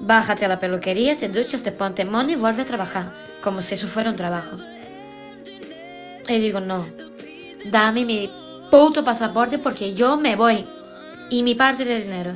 Bájate 0.00 0.44
a 0.44 0.48
la 0.48 0.58
peluquería, 0.58 1.16
te 1.16 1.28
duchas, 1.28 1.62
te 1.62 1.72
ponte 1.72 2.04
money 2.04 2.34
y 2.34 2.36
vuelve 2.36 2.62
a 2.62 2.64
trabajar, 2.64 3.12
como 3.42 3.62
si 3.62 3.74
eso 3.74 3.86
fuera 3.86 4.10
un 4.10 4.16
trabajo. 4.16 4.56
Y 6.36 6.40
digo, 6.40 6.60
no, 6.60 6.86
dame 7.70 8.04
mi 8.04 8.30
puto 8.70 9.04
pasaporte 9.04 9.58
porque 9.58 9.94
yo 9.94 10.16
me 10.16 10.36
voy. 10.36 10.66
Y 11.30 11.42
mi 11.42 11.54
parte 11.54 11.84
del 11.84 12.02
dinero. 12.02 12.34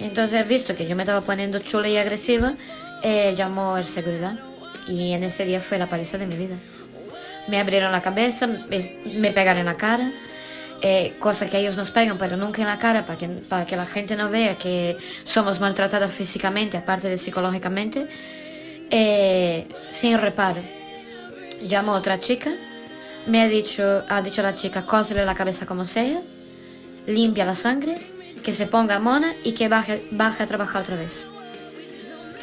Entonces, 0.00 0.46
visto 0.48 0.74
que 0.74 0.86
yo 0.86 0.96
me 0.96 1.02
estaba 1.02 1.20
poniendo 1.20 1.58
chula 1.60 1.88
y 1.88 1.96
agresiva, 1.96 2.54
eh, 3.02 3.34
llamó 3.36 3.76
el 3.76 3.84
seguridad. 3.84 4.38
Y 4.88 5.12
en 5.12 5.22
ese 5.22 5.44
día 5.44 5.60
fue 5.60 5.78
la 5.78 5.88
paliza 5.88 6.18
de 6.18 6.26
mi 6.26 6.36
vida. 6.36 6.56
Me 7.48 7.60
abrieron 7.60 7.92
la 7.92 8.02
cabeza, 8.02 8.46
me, 8.46 8.98
me 9.14 9.30
pegaron 9.30 9.60
en 9.60 9.66
la 9.66 9.76
cara. 9.76 10.12
Eh, 10.84 11.14
cosa 11.20 11.48
que 11.48 11.58
ellos 11.58 11.76
nos 11.76 11.92
pegan, 11.92 12.18
pero 12.18 12.36
nunca 12.36 12.60
en 12.60 12.66
la 12.66 12.76
cara, 12.76 13.06
para 13.06 13.16
que, 13.16 13.28
para 13.28 13.64
que 13.64 13.76
la 13.76 13.86
gente 13.86 14.16
no 14.16 14.28
vea 14.28 14.58
que 14.58 14.96
somos 15.24 15.60
maltratados 15.60 16.10
físicamente, 16.10 16.76
aparte 16.76 17.08
de 17.08 17.18
psicológicamente, 17.18 18.08
eh, 18.90 19.68
sin 19.92 20.18
reparo. 20.18 20.60
Llamó 21.64 21.92
otra 21.92 22.18
chica, 22.18 22.50
me 23.26 23.42
ha 23.42 23.48
dicho, 23.48 24.02
ha 24.08 24.22
dicho 24.22 24.42
la 24.42 24.54
chica, 24.54 24.82
cósele 24.82 25.24
la 25.24 25.34
cabeza 25.34 25.66
como 25.66 25.84
sea, 25.84 26.20
limpia 27.06 27.44
la 27.44 27.54
sangre, 27.54 27.96
que 28.42 28.52
se 28.52 28.66
ponga 28.66 28.98
mona 28.98 29.32
y 29.44 29.52
que 29.52 29.68
baje, 29.68 30.02
baje 30.10 30.42
a 30.42 30.46
trabajar 30.46 30.82
otra 30.82 30.96
vez. 30.96 31.28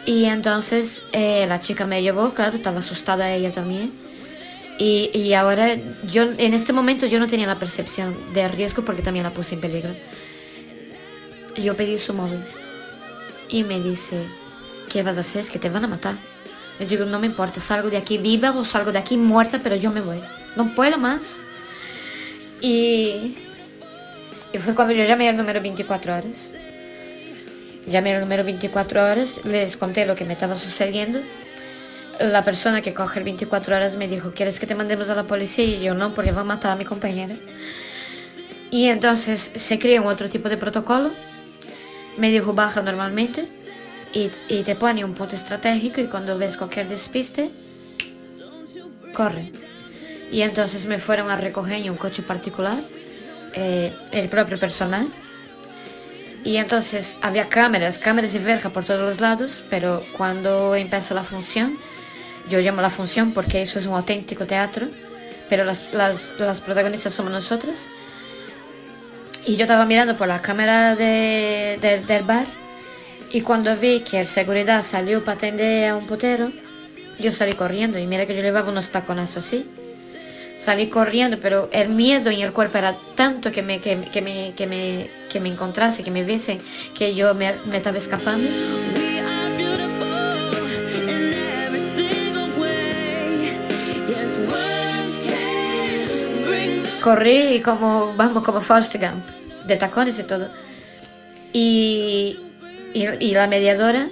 Y 0.06 0.26
entonces 0.26 1.04
eh, 1.12 1.46
la 1.48 1.60
chica 1.60 1.86
me 1.86 2.02
llevó, 2.02 2.34
claro, 2.34 2.56
estaba 2.56 2.80
asustada 2.80 3.32
ella 3.34 3.52
también. 3.52 3.92
Y, 4.78 5.12
y, 5.14 5.34
ahora, 5.34 5.76
yo 6.10 6.24
en 6.24 6.54
este 6.54 6.72
momento 6.72 7.06
yo 7.06 7.20
no 7.20 7.28
tenía 7.28 7.46
la 7.48 7.60
percepción 7.60 8.16
de 8.34 8.48
riesgo 8.48 8.86
porque 8.86 9.02
también 9.02 9.24
la 9.24 9.34
puse 9.34 9.56
en 9.56 9.62
peligro. 9.62 9.94
Yo 11.56 11.76
pedí 11.76 11.98
su 11.98 12.14
móvil 12.14 12.42
y 13.50 13.64
me 13.64 13.82
dice, 13.82 14.26
¿qué 14.90 15.04
vas 15.04 15.18
a 15.18 15.20
hacer? 15.20 15.42
Es 15.42 15.50
que 15.50 15.60
te 15.60 15.70
van 15.70 15.84
a 15.84 15.90
matar. 15.90 16.18
Yo 16.80 16.88
digo, 16.88 17.04
no 17.04 17.20
me 17.20 17.26
importa, 17.26 17.60
salgo 17.60 17.90
de 17.90 17.98
aquí 17.98 18.18
viva 18.18 18.52
o 18.52 18.64
salgo 18.64 18.94
de 18.94 19.00
aquí 19.00 19.18
muerta, 19.18 19.60
pero 19.62 19.76
yo 19.76 19.92
me 19.92 20.00
voy. 20.00 20.20
No 20.56 20.74
puedo 20.76 20.98
más. 20.98 21.38
Y, 22.62 23.38
y 24.54 24.58
fue 24.58 24.76
cuando 24.76 24.94
yo 24.94 25.04
llamé 25.06 25.30
al 25.30 25.38
número 25.38 25.62
24 25.62 26.16
horas. 26.16 26.52
Llamé 27.88 28.14
al 28.14 28.22
número 28.22 28.44
24 28.44 29.04
horas, 29.04 29.42
les 29.46 29.78
conté 29.78 30.06
lo 30.06 30.16
que 30.16 30.26
me 30.26 30.34
estaba 30.34 30.58
sucediendo. 30.58 31.22
La 32.20 32.44
persona 32.44 32.82
que 32.82 32.94
coge 32.94 33.20
el 33.20 33.26
24 33.26 33.76
horas 33.76 33.96
me 33.96 34.08
dijo, 34.08 34.34
¿quieres 34.34 34.60
que 34.60 34.68
te 34.68 34.76
mandemos 34.76 35.10
a 35.10 35.16
la 35.16 35.24
policía? 35.24 35.64
Y 35.64 35.80
yo 35.80 35.94
no, 35.94 36.14
porque 36.14 36.32
va 36.32 36.42
a 36.42 36.46
matar 36.46 36.74
a 36.74 36.76
mi 36.76 36.86
compañera. 36.86 37.36
Y 38.70 38.90
entonces 38.90 39.52
se 39.56 39.80
creó 39.80 40.06
otro 40.06 40.30
tipo 40.30 40.50
de 40.50 40.58
protocolo. 40.58 41.10
Me 42.18 42.30
dijo, 42.30 42.54
baja 42.54 42.82
normalmente 42.82 43.48
y, 44.14 44.32
y 44.50 44.64
te 44.64 44.76
pone 44.76 45.06
un 45.06 45.14
punto 45.14 45.36
estratégico 45.36 46.02
y 46.02 46.06
cuando 46.06 46.38
ves 46.38 46.58
cualquier 46.58 46.88
despiste, 46.88 47.50
corre. 49.14 49.52
Y 50.32 50.42
entonces 50.42 50.86
me 50.86 51.00
fueron 51.00 51.30
a 51.32 51.38
recoger 51.38 51.78
en 51.80 51.92
un 51.92 51.98
coche 51.98 52.22
particular, 52.22 52.78
eh, 53.54 53.94
el 54.12 54.30
propio 54.30 54.60
personal. 54.60 55.08
Y 56.44 56.58
entonces 56.58 57.18
había 57.22 57.50
cámaras, 57.50 57.98
cámaras 57.98 58.34
y 58.34 58.40
verja 58.40 58.70
por 58.70 58.86
todos 58.86 59.02
los 59.02 59.20
lados, 59.20 59.64
pero 59.70 60.04
cuando 60.18 60.76
empezó 60.76 61.14
la 61.14 61.24
función, 61.24 61.76
yo 62.50 62.60
llamo 62.60 62.82
la 62.82 62.90
función 62.90 63.34
porque 63.34 63.62
eso 63.62 63.80
es 63.80 63.86
un 63.86 63.94
auténtico 63.94 64.46
teatro, 64.46 64.88
pero 65.50 65.66
las, 65.66 65.94
las, 65.94 66.34
las 66.38 66.62
protagonistas 66.62 67.14
somos 67.14 67.32
nosotras. 67.32 67.88
Y 69.46 69.56
yo 69.56 69.64
estaba 69.64 69.86
mirando 69.86 70.18
por 70.18 70.28
la 70.28 70.42
cámara 70.42 70.96
de, 70.96 71.78
de, 71.82 72.02
del 72.06 72.24
bar 72.24 72.46
y 73.32 73.42
cuando 73.42 73.76
vi 73.76 74.02
que 74.02 74.22
el 74.22 74.28
seguridad 74.28 74.84
salió 74.84 75.24
para 75.24 75.38
atender 75.38 75.90
a 75.90 75.96
un 75.96 76.08
potero, 76.08 76.52
yo 77.20 77.32
salí 77.32 77.54
corriendo 77.54 78.00
y 78.00 78.08
mira 78.08 78.26
que 78.26 78.36
yo 78.36 78.42
llevaba 78.42 78.70
unos 78.70 78.90
taconazos 78.90 79.46
así. 79.46 79.70
Salí 80.60 80.90
corriendo, 80.90 81.40
pero 81.42 81.70
el 81.72 81.88
miedo 81.88 82.30
en 82.30 82.42
el 82.42 82.52
cuerpo 82.52 82.78
era 82.78 82.98
tanto 83.16 83.50
que 83.50 83.62
me, 83.62 83.80
que, 83.80 83.98
que 84.12 84.22
me, 84.22 84.54
que 84.56 84.68
me, 84.68 85.10
que 85.30 85.40
me 85.40 85.48
encontrase, 85.48 86.04
que 86.04 86.12
me 86.12 86.24
viesen, 86.26 86.58
que 86.94 87.16
yo 87.16 87.34
me, 87.34 87.54
me 87.66 87.78
estaba 87.78 87.98
escapando. 87.98 88.46
Corrí 97.02 97.62
como, 97.62 98.14
vamos, 98.18 98.44
como 98.44 98.60
Forrest 98.60 98.96
Gump, 98.96 99.24
de 99.66 99.78
tacones 99.78 100.20
y 100.20 100.24
todo. 100.24 100.50
Y, 101.54 102.38
y, 102.94 103.06
y 103.20 103.32
la 103.32 103.48
mediadora 103.48 104.08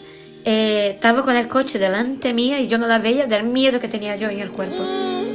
eh, 0.46 0.92
estaba 0.96 1.24
con 1.24 1.36
el 1.36 1.50
coche 1.50 1.78
delante 1.78 2.34
mía 2.34 2.62
y 2.62 2.68
yo 2.70 2.78
no 2.78 2.88
la 2.88 3.00
veía 3.00 3.26
del 3.26 3.44
miedo 3.44 3.82
que 3.82 3.90
tenía 3.90 4.16
yo 4.16 4.30
en 4.30 4.40
el 4.40 4.52
cuerpo. 4.52 5.27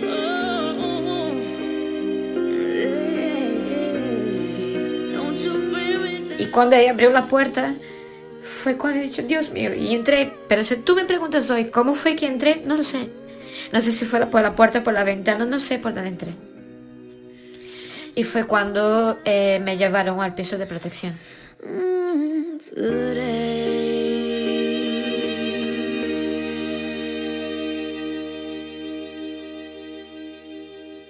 Cuando 6.52 6.76
ella 6.76 6.92
abrió 6.92 7.10
la 7.10 7.26
puerta, 7.26 7.74
fue 8.42 8.76
cuando 8.76 9.00
he 9.00 9.02
dicho, 9.02 9.22
Dios 9.22 9.50
mío, 9.50 9.74
y 9.74 9.94
entré. 9.94 10.32
Pero 10.48 10.62
si 10.62 10.76
tú 10.76 10.94
me 10.94 11.04
preguntas 11.04 11.50
hoy 11.50 11.66
cómo 11.66 11.94
fue 11.94 12.14
que 12.14 12.26
entré, 12.26 12.62
no 12.64 12.76
lo 12.76 12.84
sé. 12.84 13.08
No 13.72 13.80
sé 13.80 13.90
si 13.90 14.04
fuera 14.04 14.30
por 14.30 14.42
la 14.42 14.54
puerta 14.54 14.82
por 14.82 14.92
la 14.92 15.02
ventana, 15.02 15.44
no 15.44 15.58
sé 15.58 15.78
por 15.78 15.94
dónde 15.94 16.10
entré. 16.10 16.32
Y 18.14 18.24
fue 18.24 18.44
cuando 18.44 19.18
eh, 19.24 19.60
me 19.64 19.76
llevaron 19.76 20.20
al 20.20 20.34
piso 20.34 20.58
de 20.58 20.66
protección. 20.66 21.14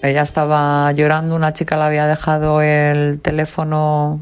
Ella 0.03 0.23
estaba 0.23 0.93
llorando, 0.93 1.35
una 1.35 1.53
chica 1.53 1.77
le 1.77 1.85
había 1.85 2.07
dejado 2.07 2.61
el 2.61 3.21
teléfono 3.21 4.21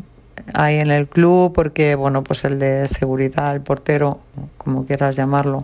ahí 0.54 0.78
en 0.78 0.90
el 0.90 1.08
club 1.08 1.52
porque, 1.52 1.94
bueno, 1.94 2.22
pues 2.22 2.44
el 2.44 2.58
de 2.58 2.86
seguridad, 2.88 3.54
el 3.54 3.60
portero, 3.60 4.20
como 4.58 4.86
quieras 4.86 5.16
llamarlo, 5.16 5.58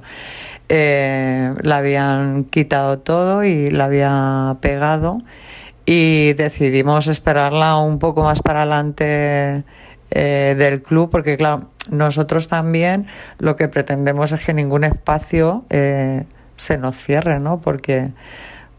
eh, 0.68 1.54
le 1.60 1.74
habían 1.74 2.44
quitado 2.44 2.98
todo 2.98 3.44
y 3.44 3.70
la 3.70 3.84
había 3.84 4.56
pegado 4.60 5.12
y 5.84 6.32
decidimos 6.32 7.06
esperarla 7.06 7.76
un 7.76 7.98
poco 7.98 8.24
más 8.24 8.42
para 8.42 8.62
adelante 8.62 9.64
eh, 10.10 10.54
del 10.58 10.82
club 10.82 11.10
porque, 11.10 11.36
claro, 11.36 11.68
nosotros 11.90 12.48
también 12.48 13.06
lo 13.38 13.54
que 13.54 13.68
pretendemos 13.68 14.32
es 14.32 14.44
que 14.44 14.52
ningún 14.54 14.84
espacio 14.84 15.64
eh, 15.70 16.24
se 16.56 16.78
nos 16.78 16.96
cierre, 16.96 17.38
¿no? 17.38 17.60
Porque, 17.60 18.04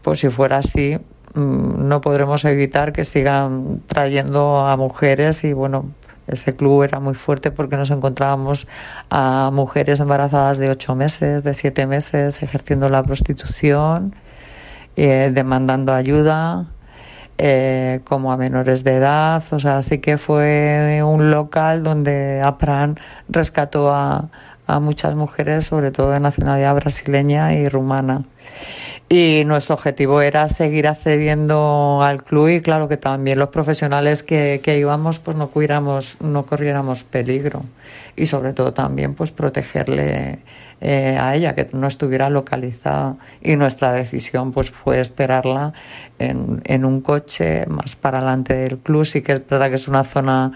pues 0.02 0.20
si 0.20 0.28
fuera 0.28 0.58
así, 0.58 0.98
no 1.38 2.00
podremos 2.00 2.44
evitar 2.44 2.92
que 2.92 3.04
sigan 3.04 3.80
trayendo 3.86 4.58
a 4.58 4.76
mujeres 4.76 5.44
y 5.44 5.52
bueno 5.52 5.86
ese 6.28 6.54
club 6.54 6.82
era 6.82 7.00
muy 7.00 7.14
fuerte 7.14 7.50
porque 7.50 7.76
nos 7.76 7.90
encontrábamos 7.90 8.66
a 9.10 9.50
mujeres 9.52 10.00
embarazadas 10.00 10.58
de 10.58 10.68
ocho 10.68 10.94
meses, 10.94 11.42
de 11.42 11.54
siete 11.54 11.86
meses, 11.86 12.42
ejerciendo 12.42 12.88
la 12.90 13.02
prostitución 13.02 14.14
eh, 15.00 15.30
demandando 15.32 15.92
ayuda, 15.94 16.66
eh, 17.38 18.00
como 18.02 18.32
a 18.32 18.36
menores 18.36 18.82
de 18.82 18.96
edad. 18.96 19.44
O 19.52 19.60
sea, 19.60 19.82
sí 19.84 20.00
que 20.00 20.18
fue 20.18 21.00
un 21.04 21.30
local 21.30 21.84
donde 21.84 22.42
APRAN 22.42 22.96
rescató 23.28 23.92
a 23.92 24.28
muchas 24.80 25.16
mujeres, 25.16 25.66
sobre 25.66 25.92
todo 25.92 26.10
de 26.10 26.18
nacionalidad 26.18 26.74
brasileña 26.74 27.54
y 27.54 27.68
rumana. 27.68 28.24
Y 29.10 29.44
nuestro 29.46 29.74
objetivo 29.74 30.20
era 30.20 30.50
seguir 30.50 30.86
accediendo 30.86 32.00
al 32.02 32.22
club 32.22 32.48
y 32.48 32.60
claro 32.60 32.88
que 32.88 32.98
también 32.98 33.38
los 33.38 33.48
profesionales 33.48 34.22
que, 34.22 34.60
que 34.62 34.78
íbamos 34.78 35.18
pues 35.18 35.34
no, 35.34 35.48
cuidamos, 35.48 36.18
no 36.20 36.44
corriéramos 36.44 37.04
peligro 37.04 37.60
y 38.16 38.26
sobre 38.26 38.52
todo 38.52 38.74
también 38.74 39.14
pues 39.14 39.30
protegerle 39.30 40.40
eh, 40.82 41.16
a 41.18 41.34
ella, 41.34 41.54
que 41.54 41.66
no 41.72 41.86
estuviera 41.86 42.28
localizada. 42.28 43.14
Y 43.40 43.56
nuestra 43.56 43.92
decisión 43.92 44.52
pues 44.52 44.70
fue 44.70 45.00
esperarla 45.00 45.72
en, 46.18 46.60
en 46.64 46.84
un 46.84 47.00
coche 47.00 47.64
más 47.66 47.96
para 47.96 48.18
adelante 48.18 48.54
del 48.54 48.78
club. 48.78 49.06
Sí 49.06 49.22
que 49.22 49.32
es 49.32 49.48
verdad 49.48 49.70
que 49.70 49.76
es 49.76 49.88
una 49.88 50.04
zona 50.04 50.52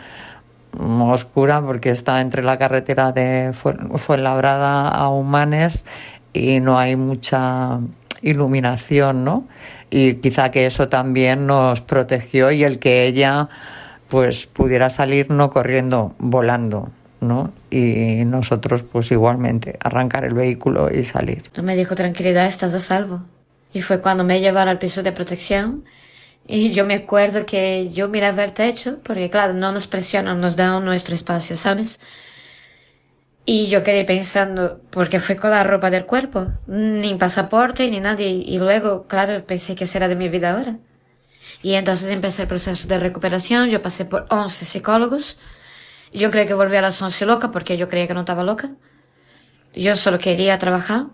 oscura 0.79 1.61
porque 1.63 1.91
está 1.91 2.21
entre 2.21 2.43
la 2.43 2.57
carretera 2.57 3.13
de 3.13 3.53
Fuenlabrada 3.53 4.89
a 4.89 5.09
Humanes 5.09 5.85
y 6.33 6.61
no 6.61 6.79
hay 6.79 6.97
mucha 6.97 7.81
iluminación, 8.23 9.25
¿no? 9.25 9.47
Y 9.91 10.15
quizá 10.15 10.51
que 10.51 10.67
eso 10.67 10.89
también 10.89 11.47
nos 11.47 11.81
protegió 11.81 12.51
y 12.51 12.65
el 12.65 12.79
que 12.79 13.07
ella 13.07 13.49
pues 14.09 14.47
pudiera 14.47 14.91
salir 14.91 15.31
no 15.31 15.51
corriendo, 15.51 16.15
volando, 16.19 16.91
¿no? 17.21 17.53
Y 17.71 18.25
nosotros 18.25 18.83
pues 18.83 19.11
igualmente 19.11 19.79
arrancar 19.83 20.25
el 20.25 20.35
vehículo 20.35 20.95
y 20.95 21.05
salir. 21.05 21.51
Me 21.63 21.77
dijo, 21.77 21.95
tranquilidad, 21.95 22.47
estás 22.47 22.75
a 22.75 22.81
salvo. 22.81 23.23
Y 23.73 23.81
fue 23.83 24.01
cuando 24.01 24.23
me 24.23 24.41
llevaron 24.41 24.69
al 24.69 24.79
piso 24.79 25.03
de 25.03 25.13
protección 25.13 25.85
y 26.47 26.73
yo 26.73 26.85
me 26.85 26.95
acuerdo 26.95 27.47
que 27.47 27.91
yo 27.91 28.09
miraba 28.09 28.45
el 28.45 28.53
techo, 28.53 28.99
porque 29.03 29.31
claro, 29.31 29.55
no 29.55 29.73
nos 29.73 29.87
presionan, 29.87 30.41
nos 30.41 30.57
dan 30.57 30.85
nuestro 30.85 31.15
espacio, 31.15 31.57
¿sabes? 31.57 32.01
Y 33.45 33.67
yo 33.69 33.83
quedé 33.83 34.05
pensando, 34.05 34.81
porque 34.91 35.19
fue 35.19 35.37
con 35.37 35.51
la 35.51 35.65
ropa 35.65 35.91
del 35.91 36.07
cuerpo, 36.07 36.53
ni 36.67 37.15
pasaporte 37.17 37.89
ni 37.91 37.99
nadie. 37.99 38.29
Y 38.29 38.59
luego, 38.59 39.07
claro, 39.09 39.45
pensé 39.45 39.75
que 39.75 39.87
será 39.87 40.07
de 40.09 40.15
mi 40.15 40.29
vida 40.29 40.53
ahora. 40.53 40.79
Y 41.63 41.75
entonces 41.75 42.11
empecé 42.11 42.43
el 42.43 42.49
proceso 42.49 42.89
de 42.89 42.99
recuperación, 42.99 43.69
yo 43.71 43.83
pasé 43.83 44.05
por 44.05 44.27
11 44.31 44.65
psicólogos. 44.65 45.39
Yo 46.13 46.31
creí 46.31 46.47
que 46.47 46.55
volví 46.55 46.77
a 46.77 46.83
las 46.83 47.01
11 47.01 47.27
loca 47.27 47.51
porque 47.51 47.77
yo 47.77 47.89
creía 47.89 48.07
que 48.07 48.15
no 48.15 48.21
estaba 48.21 48.45
loca. 48.45 48.71
Yo 49.75 49.97
solo 49.97 50.19
quería 50.19 50.59
trabajar, 50.59 51.07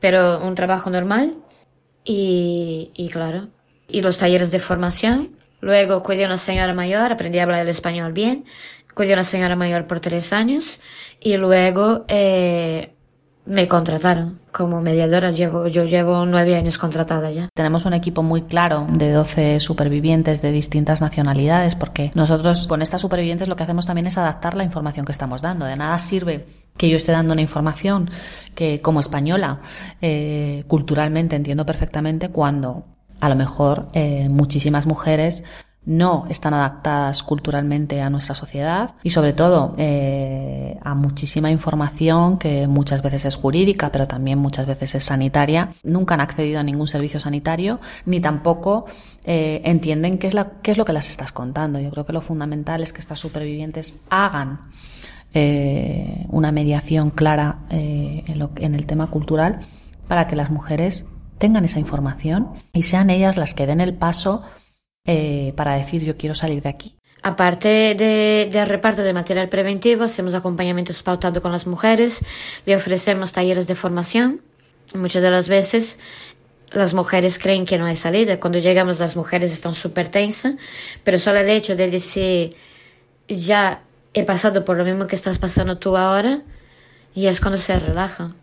pero 0.00 0.40
un 0.40 0.54
trabajo 0.54 0.90
normal. 0.90 1.36
Y, 2.04 2.90
y 2.94 3.08
claro, 3.08 3.48
y 3.88 4.02
los 4.02 4.18
talleres 4.18 4.50
de 4.50 4.58
formación. 4.58 5.36
Luego 5.60 6.02
cuidé 6.02 6.24
a 6.24 6.26
una 6.28 6.36
señora 6.38 6.74
mayor, 6.74 7.12
aprendí 7.12 7.38
a 7.38 7.44
hablar 7.44 7.62
el 7.62 7.68
español 7.68 8.12
bien. 8.12 8.44
A 8.98 9.02
una 9.02 9.24
señora 9.24 9.56
mayor 9.56 9.86
por 9.86 10.00
tres 10.00 10.32
años 10.32 10.80
y 11.20 11.36
luego 11.36 12.06
eh, 12.08 12.94
me 13.44 13.68
contrataron 13.68 14.40
como 14.52 14.80
mediadora. 14.80 15.30
Llevo, 15.32 15.66
yo 15.68 15.84
llevo 15.84 16.24
nueve 16.24 16.56
años 16.56 16.78
contratada 16.78 17.30
ya. 17.30 17.50
Tenemos 17.54 17.84
un 17.84 17.92
equipo 17.92 18.22
muy 18.22 18.42
claro 18.42 18.86
de 18.90 19.12
12 19.12 19.60
supervivientes 19.60 20.40
de 20.40 20.50
distintas 20.50 21.02
nacionalidades 21.02 21.74
porque 21.74 22.10
nosotros 22.14 22.66
con 22.66 22.80
estas 22.80 23.02
supervivientes 23.02 23.48
lo 23.48 23.56
que 23.56 23.64
hacemos 23.64 23.84
también 23.84 24.06
es 24.06 24.16
adaptar 24.16 24.56
la 24.56 24.64
información 24.64 25.04
que 25.04 25.12
estamos 25.12 25.42
dando. 25.42 25.66
De 25.66 25.76
nada 25.76 25.98
sirve 25.98 26.46
que 26.78 26.88
yo 26.88 26.96
esté 26.96 27.12
dando 27.12 27.34
una 27.34 27.42
información 27.42 28.10
que 28.54 28.80
como 28.80 29.00
española 29.00 29.60
eh, 30.00 30.64
culturalmente 30.68 31.36
entiendo 31.36 31.66
perfectamente 31.66 32.30
cuando 32.30 32.86
a 33.20 33.28
lo 33.28 33.36
mejor 33.36 33.88
eh, 33.92 34.28
muchísimas 34.28 34.86
mujeres 34.86 35.44
no 35.86 36.26
están 36.28 36.52
adaptadas 36.52 37.22
culturalmente 37.22 38.02
a 38.02 38.10
nuestra 38.10 38.34
sociedad 38.34 38.96
y 39.04 39.10
sobre 39.10 39.32
todo 39.32 39.74
eh, 39.78 40.78
a 40.82 40.94
muchísima 40.94 41.50
información 41.50 42.38
que 42.38 42.66
muchas 42.66 43.02
veces 43.02 43.24
es 43.24 43.36
jurídica 43.36 43.90
pero 43.92 44.08
también 44.08 44.38
muchas 44.38 44.66
veces 44.66 44.96
es 44.96 45.04
sanitaria. 45.04 45.72
Nunca 45.84 46.14
han 46.14 46.20
accedido 46.20 46.58
a 46.58 46.64
ningún 46.64 46.88
servicio 46.88 47.20
sanitario 47.20 47.80
ni 48.04 48.20
tampoco 48.20 48.86
eh, 49.24 49.62
entienden 49.64 50.18
qué 50.18 50.26
es, 50.26 50.34
lo 50.34 50.84
que 50.84 50.92
las 50.92 51.08
estás 51.08 51.32
contando. 51.32 51.78
Yo 51.78 51.90
creo 51.90 52.04
que 52.04 52.12
lo 52.12 52.20
fundamental 52.20 52.82
es 52.82 52.92
que 52.92 53.00
estas 53.00 53.20
supervivientes 53.20 54.04
hagan 54.10 54.72
eh, 55.34 56.26
una 56.30 56.50
mediación 56.50 57.10
clara 57.10 57.60
en 57.70 58.74
el 58.74 58.86
tema 58.86 59.06
cultural 59.06 59.60
para 60.08 60.26
que 60.26 60.34
las 60.34 60.50
mujeres 60.50 61.10
tengan 61.38 61.64
esa 61.64 61.78
información 61.78 62.48
y 62.72 62.82
sean 62.82 63.10
ellas 63.10 63.36
las 63.36 63.54
que 63.54 63.66
den 63.66 63.80
el 63.80 63.94
paso 63.94 64.42
eh, 65.06 65.52
para 65.56 65.76
decir 65.76 66.04
yo 66.04 66.16
quiero 66.16 66.34
salir 66.34 66.62
de 66.62 66.68
aquí. 66.68 66.96
Aparte 67.22 67.94
de, 67.94 68.48
del 68.52 68.68
reparto 68.68 69.02
de 69.02 69.12
material 69.12 69.48
preventivo, 69.48 70.04
hacemos 70.04 70.34
acompañamientos 70.34 71.02
pautados 71.02 71.42
con 71.42 71.50
las 71.50 71.66
mujeres, 71.66 72.24
le 72.66 72.76
ofrecemos 72.76 73.32
talleres 73.32 73.66
de 73.66 73.74
formación. 73.74 74.42
Muchas 74.94 75.22
de 75.22 75.30
las 75.30 75.48
veces 75.48 75.98
las 76.72 76.94
mujeres 76.94 77.38
creen 77.38 77.64
que 77.64 77.78
no 77.78 77.86
hay 77.86 77.96
salida. 77.96 78.38
Cuando 78.38 78.58
llegamos 78.58 79.00
las 79.00 79.16
mujeres 79.16 79.52
están 79.52 79.74
súper 79.74 80.08
tensas, 80.08 80.54
pero 81.04 81.18
solo 81.18 81.38
el 81.38 81.48
hecho 81.48 81.74
de 81.76 81.90
decir 81.90 82.56
ya 83.28 83.82
he 84.14 84.24
pasado 84.24 84.64
por 84.64 84.76
lo 84.76 84.84
mismo 84.84 85.06
que 85.06 85.16
estás 85.16 85.38
pasando 85.38 85.78
tú 85.78 85.96
ahora, 85.96 86.42
y 87.14 87.26
es 87.26 87.40
cuando 87.40 87.58
se 87.58 87.78
relajan. 87.78 88.34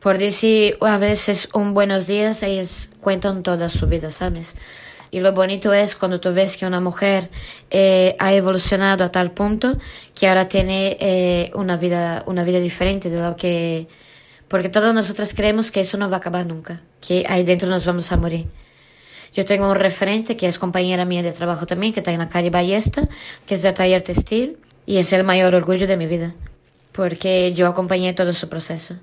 Por 0.00 0.18
decir 0.18 0.76
a 0.80 0.96
veces 0.96 1.48
un 1.54 1.74
buenos 1.74 2.06
días, 2.06 2.42
ellas 2.42 2.90
cuentan 3.00 3.42
toda 3.42 3.68
su 3.68 3.86
vida, 3.86 4.10
¿sabes? 4.10 4.56
Y 5.12 5.20
lo 5.20 5.32
bonito 5.32 5.72
es 5.72 5.94
cuando 5.94 6.18
tú 6.18 6.32
ves 6.32 6.56
que 6.56 6.66
una 6.66 6.80
mujer 6.80 7.30
eh, 7.70 8.16
ha 8.18 8.32
evolucionado 8.32 9.04
a 9.04 9.12
tal 9.12 9.30
punto 9.30 9.78
que 10.14 10.26
ahora 10.26 10.48
tiene 10.48 10.96
eh, 10.98 11.50
una, 11.54 11.76
vida, 11.76 12.24
una 12.26 12.42
vida 12.42 12.58
diferente 12.58 13.10
de 13.10 13.22
lo 13.22 13.36
que... 13.36 13.86
Porque 14.48 14.68
todas 14.68 14.92
nosotras 14.94 15.34
creemos 15.34 15.70
que 15.70 15.80
eso 15.80 15.98
no 15.98 16.08
va 16.10 16.16
a 16.16 16.18
acabar 16.18 16.46
nunca, 16.46 16.80
que 17.00 17.24
ahí 17.28 17.44
dentro 17.44 17.68
nos 17.68 17.86
vamos 17.86 18.10
a 18.10 18.16
morir. 18.16 18.46
Yo 19.34 19.44
tengo 19.44 19.70
un 19.70 19.76
referente 19.76 20.36
que 20.36 20.48
es 20.48 20.58
compañera 20.58 21.04
mía 21.04 21.22
de 21.22 21.32
trabajo 21.32 21.66
también, 21.66 21.92
que 21.92 22.00
está 22.00 22.10
en 22.10 22.18
la 22.18 22.28
calle 22.28 22.50
Ballesta, 22.50 23.08
que 23.46 23.54
es 23.54 23.62
de 23.62 23.72
taller 23.72 24.02
textil, 24.02 24.58
y 24.84 24.96
es 24.96 25.12
el 25.12 25.24
mayor 25.24 25.54
orgullo 25.54 25.86
de 25.86 25.96
mi 25.96 26.06
vida, 26.06 26.34
porque 26.92 27.52
yo 27.54 27.66
acompañé 27.66 28.14
todo 28.14 28.32
su 28.32 28.48
proceso 28.48 28.96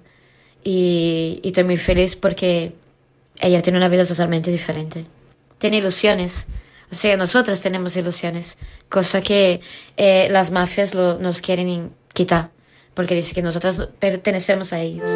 y, 0.63 1.39
estoy 1.43 1.63
muy 1.63 1.77
feliz 1.77 2.15
porque 2.15 2.73
ella 3.39 3.61
tiene 3.61 3.77
una 3.77 3.87
vida 3.87 4.05
totalmente 4.05 4.51
diferente. 4.51 5.05
Tiene 5.59 5.77
ilusiones. 5.77 6.47
O 6.91 6.95
sea, 6.95 7.15
nosotras 7.17 7.61
tenemos 7.61 7.95
ilusiones, 7.95 8.57
cosa 8.89 9.21
que 9.21 9.61
eh, 9.97 10.27
las 10.31 10.49
mafias 10.49 10.95
nos 10.95 11.41
quieren 11.41 11.91
quitar, 12.13 12.49
porque 12.95 13.13
dicen 13.13 13.35
que 13.35 13.41
nosotras 13.43 13.89
pertenecemos 13.99 14.73
a 14.73 14.79
ellos. 14.79 15.09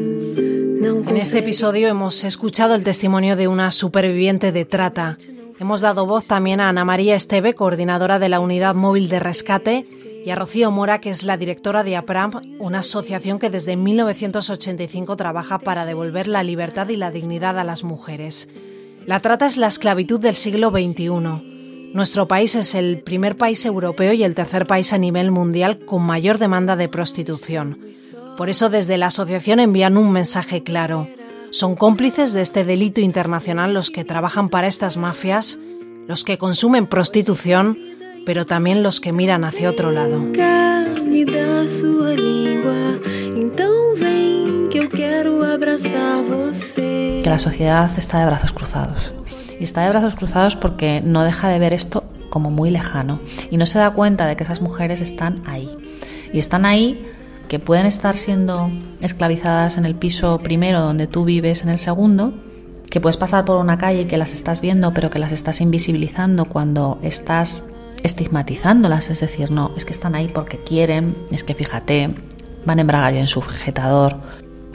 este 1.23 1.39
episodio 1.39 1.87
hemos 1.87 2.25
escuchado 2.25 2.75
el 2.75 2.83
testimonio 2.83 3.37
de 3.37 3.47
una 3.47 3.71
superviviente 3.71 4.51
de 4.51 4.65
trata. 4.65 5.17
Hemos 5.61 5.81
dado 5.81 6.05
voz 6.05 6.27
también 6.27 6.61
a 6.61 6.69
Ana 6.69 6.85
María 6.85 7.15
Esteve, 7.15 7.55
coordinadora 7.55 8.19
de 8.19 8.29
la 8.29 8.41
Unidad 8.41 8.75
Móvil 8.75 9.09
de 9.09 9.21
Rescate, 9.21 9.87
y 10.27 10.31
a 10.31 10.35
Rocío 10.35 10.73
Mora, 10.73 11.01
que 11.01 11.11
es 11.11 11.23
la 11.23 11.37
directora 11.37 11.85
de 11.85 11.97
APRAM, 11.97 12.57
una 12.59 12.81
asociación 12.81 13.39
que 13.39 13.51
desde 13.51 13.77
1985 13.77 15.15
trabaja 15.15 15.61
para 15.61 15.85
devolver 15.85 16.27
la 16.27 16.43
libertad 16.43 16.89
y 16.89 16.97
la 16.97 17.13
dignidad 17.13 17.57
a 17.57 17.63
las 17.63 17.85
mujeres. 17.85 18.49
La 19.07 19.21
trata 19.21 19.47
es 19.47 19.57
la 19.59 19.69
esclavitud 19.69 20.19
del 20.19 20.35
siglo 20.35 20.71
XXI. 20.71 21.93
Nuestro 21.95 22.27
país 22.27 22.57
es 22.57 22.75
el 22.75 23.01
primer 23.01 23.37
país 23.37 23.65
europeo 23.65 24.13
y 24.13 24.25
el 24.25 24.35
tercer 24.35 24.67
país 24.67 24.93
a 24.93 24.99
nivel 24.99 25.31
mundial 25.31 25.85
con 25.85 26.03
mayor 26.03 26.39
demanda 26.39 26.75
de 26.75 26.89
prostitución. 26.89 27.79
Por 28.37 28.49
eso 28.49 28.71
desde 28.71 28.97
la 28.97 29.07
asociación 29.07 29.61
envían 29.61 29.97
un 29.97 30.11
mensaje 30.11 30.63
claro. 30.63 31.07
Son 31.51 31.77
cómplices 31.77 32.33
de 32.33 32.41
este 32.41 32.65
delito 32.65 33.01
internacional 33.01 33.75
los 33.75 33.91
que 33.91 34.05
trabajan 34.05 34.49
para 34.49 34.67
estas 34.67 34.97
mafias, 34.97 35.59
los 36.09 36.25
que 36.25 36.39
consumen 36.39 36.87
prostitución, 36.87 37.79
pero 38.25 38.47
también 38.47 38.83
los 38.83 39.01
que 39.01 39.13
miran 39.13 39.45
hacia 39.45 39.69
otro 39.69 39.93
lado. 39.93 40.33
Que 47.23 47.31
la 47.31 47.39
sociedad 47.39 47.91
está 47.99 48.21
de 48.21 48.27
brazos 48.27 48.53
cruzados 48.53 49.13
y 49.61 49.65
está 49.65 49.83
de 49.83 49.91
brazos 49.91 50.15
cruzados 50.15 50.57
porque 50.57 51.03
no 51.05 51.23
deja 51.23 51.49
de 51.49 51.59
ver 51.59 51.75
esto 51.75 52.05
como 52.31 52.51
muy 52.51 52.71
lejano 52.71 53.21
y 53.51 53.59
no 53.59 53.67
se 53.67 53.79
da 53.79 53.91
cuenta 53.91 54.27
de 54.27 54.37
que 54.37 54.45
esas 54.45 54.63
mujeres 54.63 55.03
están 55.03 55.43
ahí. 55.47 55.69
Y 56.33 56.39
están 56.39 56.65
ahí 56.65 57.12
que 57.53 57.59
pueden 57.59 57.85
estar 57.85 58.17
siendo 58.17 58.71
esclavizadas 59.03 59.77
en 59.77 59.85
el 59.85 59.95
piso 59.95 60.39
primero 60.39 60.81
donde 60.81 61.07
tú 61.07 61.27
vives 61.27 61.63
en 61.63 61.69
el 61.69 61.77
segundo, 61.77 62.33
que 62.89 62.99
puedes 62.99 63.19
pasar 63.19 63.45
por 63.45 63.59
una 63.59 63.77
calle 63.77 64.01
y 64.01 64.05
que 64.07 64.17
las 64.17 64.33
estás 64.33 64.63
viendo 64.63 64.95
pero 64.95 65.11
que 65.11 65.19
las 65.19 65.33
estás 65.33 65.61
invisibilizando 65.61 66.47
cuando 66.47 66.99
estás 67.03 67.69
estigmatizándolas, 68.03 69.11
es 69.11 69.21
decir, 69.21 69.51
no, 69.51 69.73
es 69.77 69.85
que 69.85 69.93
están 69.93 70.15
ahí 70.15 70.29
porque 70.29 70.65
quieren, 70.65 71.15
es 71.31 71.45
que 71.45 71.53
fíjate, 71.53 72.15
van 72.65 72.79
en 72.79 72.87
braga 72.87 73.13
y 73.13 73.19
en 73.19 73.27
sujetador, 73.27 74.17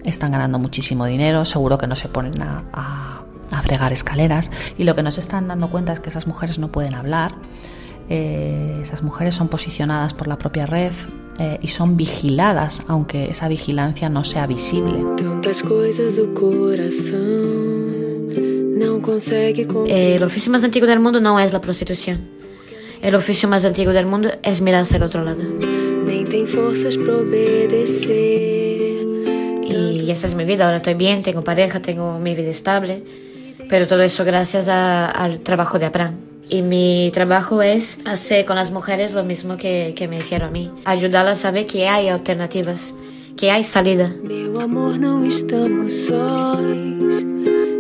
están 0.06 0.34
ganando 0.34 0.60
muchísimo 0.60 1.08
dinero, 1.08 1.46
seguro 1.46 1.80
que 1.80 1.88
no 1.88 1.96
se 1.96 2.10
ponen 2.10 2.40
a, 2.44 3.24
fregar 3.64 3.92
escaleras. 3.92 4.52
Y 4.78 4.84
lo 4.84 4.96
que 4.96 5.02
nos 5.02 5.18
están 5.18 5.48
dando 5.48 5.72
cuenta 5.72 5.94
es 5.94 6.00
que 6.00 6.10
esas 6.10 6.28
mujeres 6.28 6.60
no 6.60 6.72
pueden 6.72 6.94
hablar, 6.94 7.34
eh, 8.08 8.80
esas 8.84 9.02
mujeres 9.02 9.34
son 9.34 9.48
posicionadas 9.48 10.14
por 10.14 10.28
la 10.28 10.38
propia 10.38 10.68
red 10.68 10.94
eh, 11.40 11.60
y 11.62 11.68
son 11.68 11.98
vigiladas, 11.98 12.84
aunque 12.88 13.30
esa 13.30 13.48
vigilancia 13.48 14.10
no 14.10 14.24
sea 14.24 14.48
visible. 14.48 14.94
El 19.88 20.24
oficio 20.24 20.52
más 20.52 20.64
antiguo 20.64 20.88
del 20.88 21.00
mundo 21.00 21.20
no 21.20 21.40
es 21.40 21.54
la 21.54 21.62
prostitución. 21.62 22.28
El 23.02 23.16
oficio 23.16 23.48
más 23.48 23.64
antiguo 23.66 23.94
del 23.94 24.06
mundo 24.06 24.30
es 24.44 24.62
mirar 24.62 24.82
hacia 24.82 24.98
el 24.98 25.04
otro 25.04 25.24
lado. 25.24 25.42
Y 29.70 30.10
esa 30.10 30.28
es 30.28 30.34
mi 30.36 30.46
vida. 30.46 30.66
Ahora 30.66 30.78
estoy 30.78 30.96
bien, 30.96 31.22
tengo 31.22 31.44
pareja, 31.44 31.82
tengo 31.82 32.18
mi 32.20 32.34
vida 32.34 32.50
estable. 32.50 33.04
Pero 33.70 33.88
todo 33.88 34.02
eso 34.02 34.24
gracias 34.26 34.68
al 34.70 35.42
trabajo 35.42 35.78
de 35.78 35.86
Abraham. 35.86 36.16
Y 36.50 36.62
mi 36.62 37.12
trabajo 37.14 37.62
es 37.62 38.00
hacer 38.06 38.46
con 38.46 38.56
las 38.56 38.72
mujeres 38.72 39.12
lo 39.12 39.24
mismo 39.24 39.58
que, 39.58 39.94
que 39.96 40.08
me 40.08 40.20
hicieron 40.20 40.50
a 40.50 40.52
mí. 40.52 40.72
Ayudarlas 40.86 41.40
a 41.40 41.42
saber 41.42 41.68
que 41.68 41.90
hay 41.90 42.08
alternativas, 42.08 42.96
que 43.36 43.52
hay 43.52 43.64
salida. 43.64 44.16
Meu 44.24 44.60
amor, 44.60 44.98
não 44.98 45.26
estamos 45.26 45.92
sós. 46.08 47.26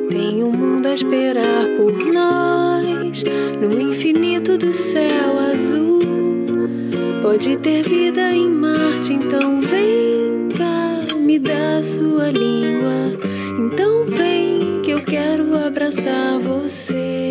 Tem 0.09 0.43
um 0.43 0.51
mundo 0.51 0.87
a 0.87 0.93
esperar 0.93 1.65
por 1.77 1.93
nós. 2.13 3.23
No 3.61 3.79
infinito 3.79 4.57
do 4.57 4.73
céu 4.73 5.39
azul. 5.39 6.01
Pode 7.21 7.57
ter 7.57 7.83
vida 7.83 8.31
em 8.33 8.49
Marte, 8.49 9.13
então 9.13 9.61
vem 9.61 10.49
cá, 10.57 11.15
me 11.15 11.39
dá 11.39 11.81
sua 11.83 12.31
língua. 12.31 13.17
Então 13.59 14.05
vem 14.05 14.81
que 14.83 14.91
eu 14.91 15.03
quero 15.03 15.57
abraçar 15.57 16.39
você. 16.39 17.26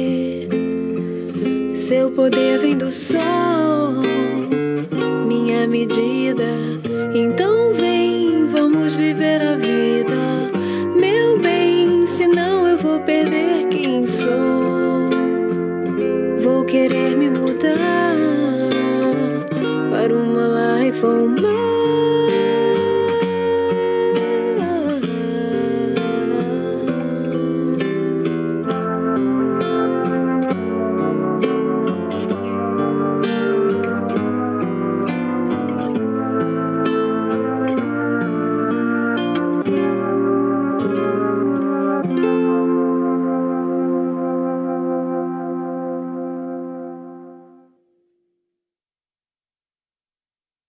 Seu 1.87 2.11
poder 2.11 2.59
vem 2.59 2.77
do 2.77 2.91
sol, 2.91 4.03
minha 5.29 5.69
medida. 5.69 6.43
Então 7.15 7.66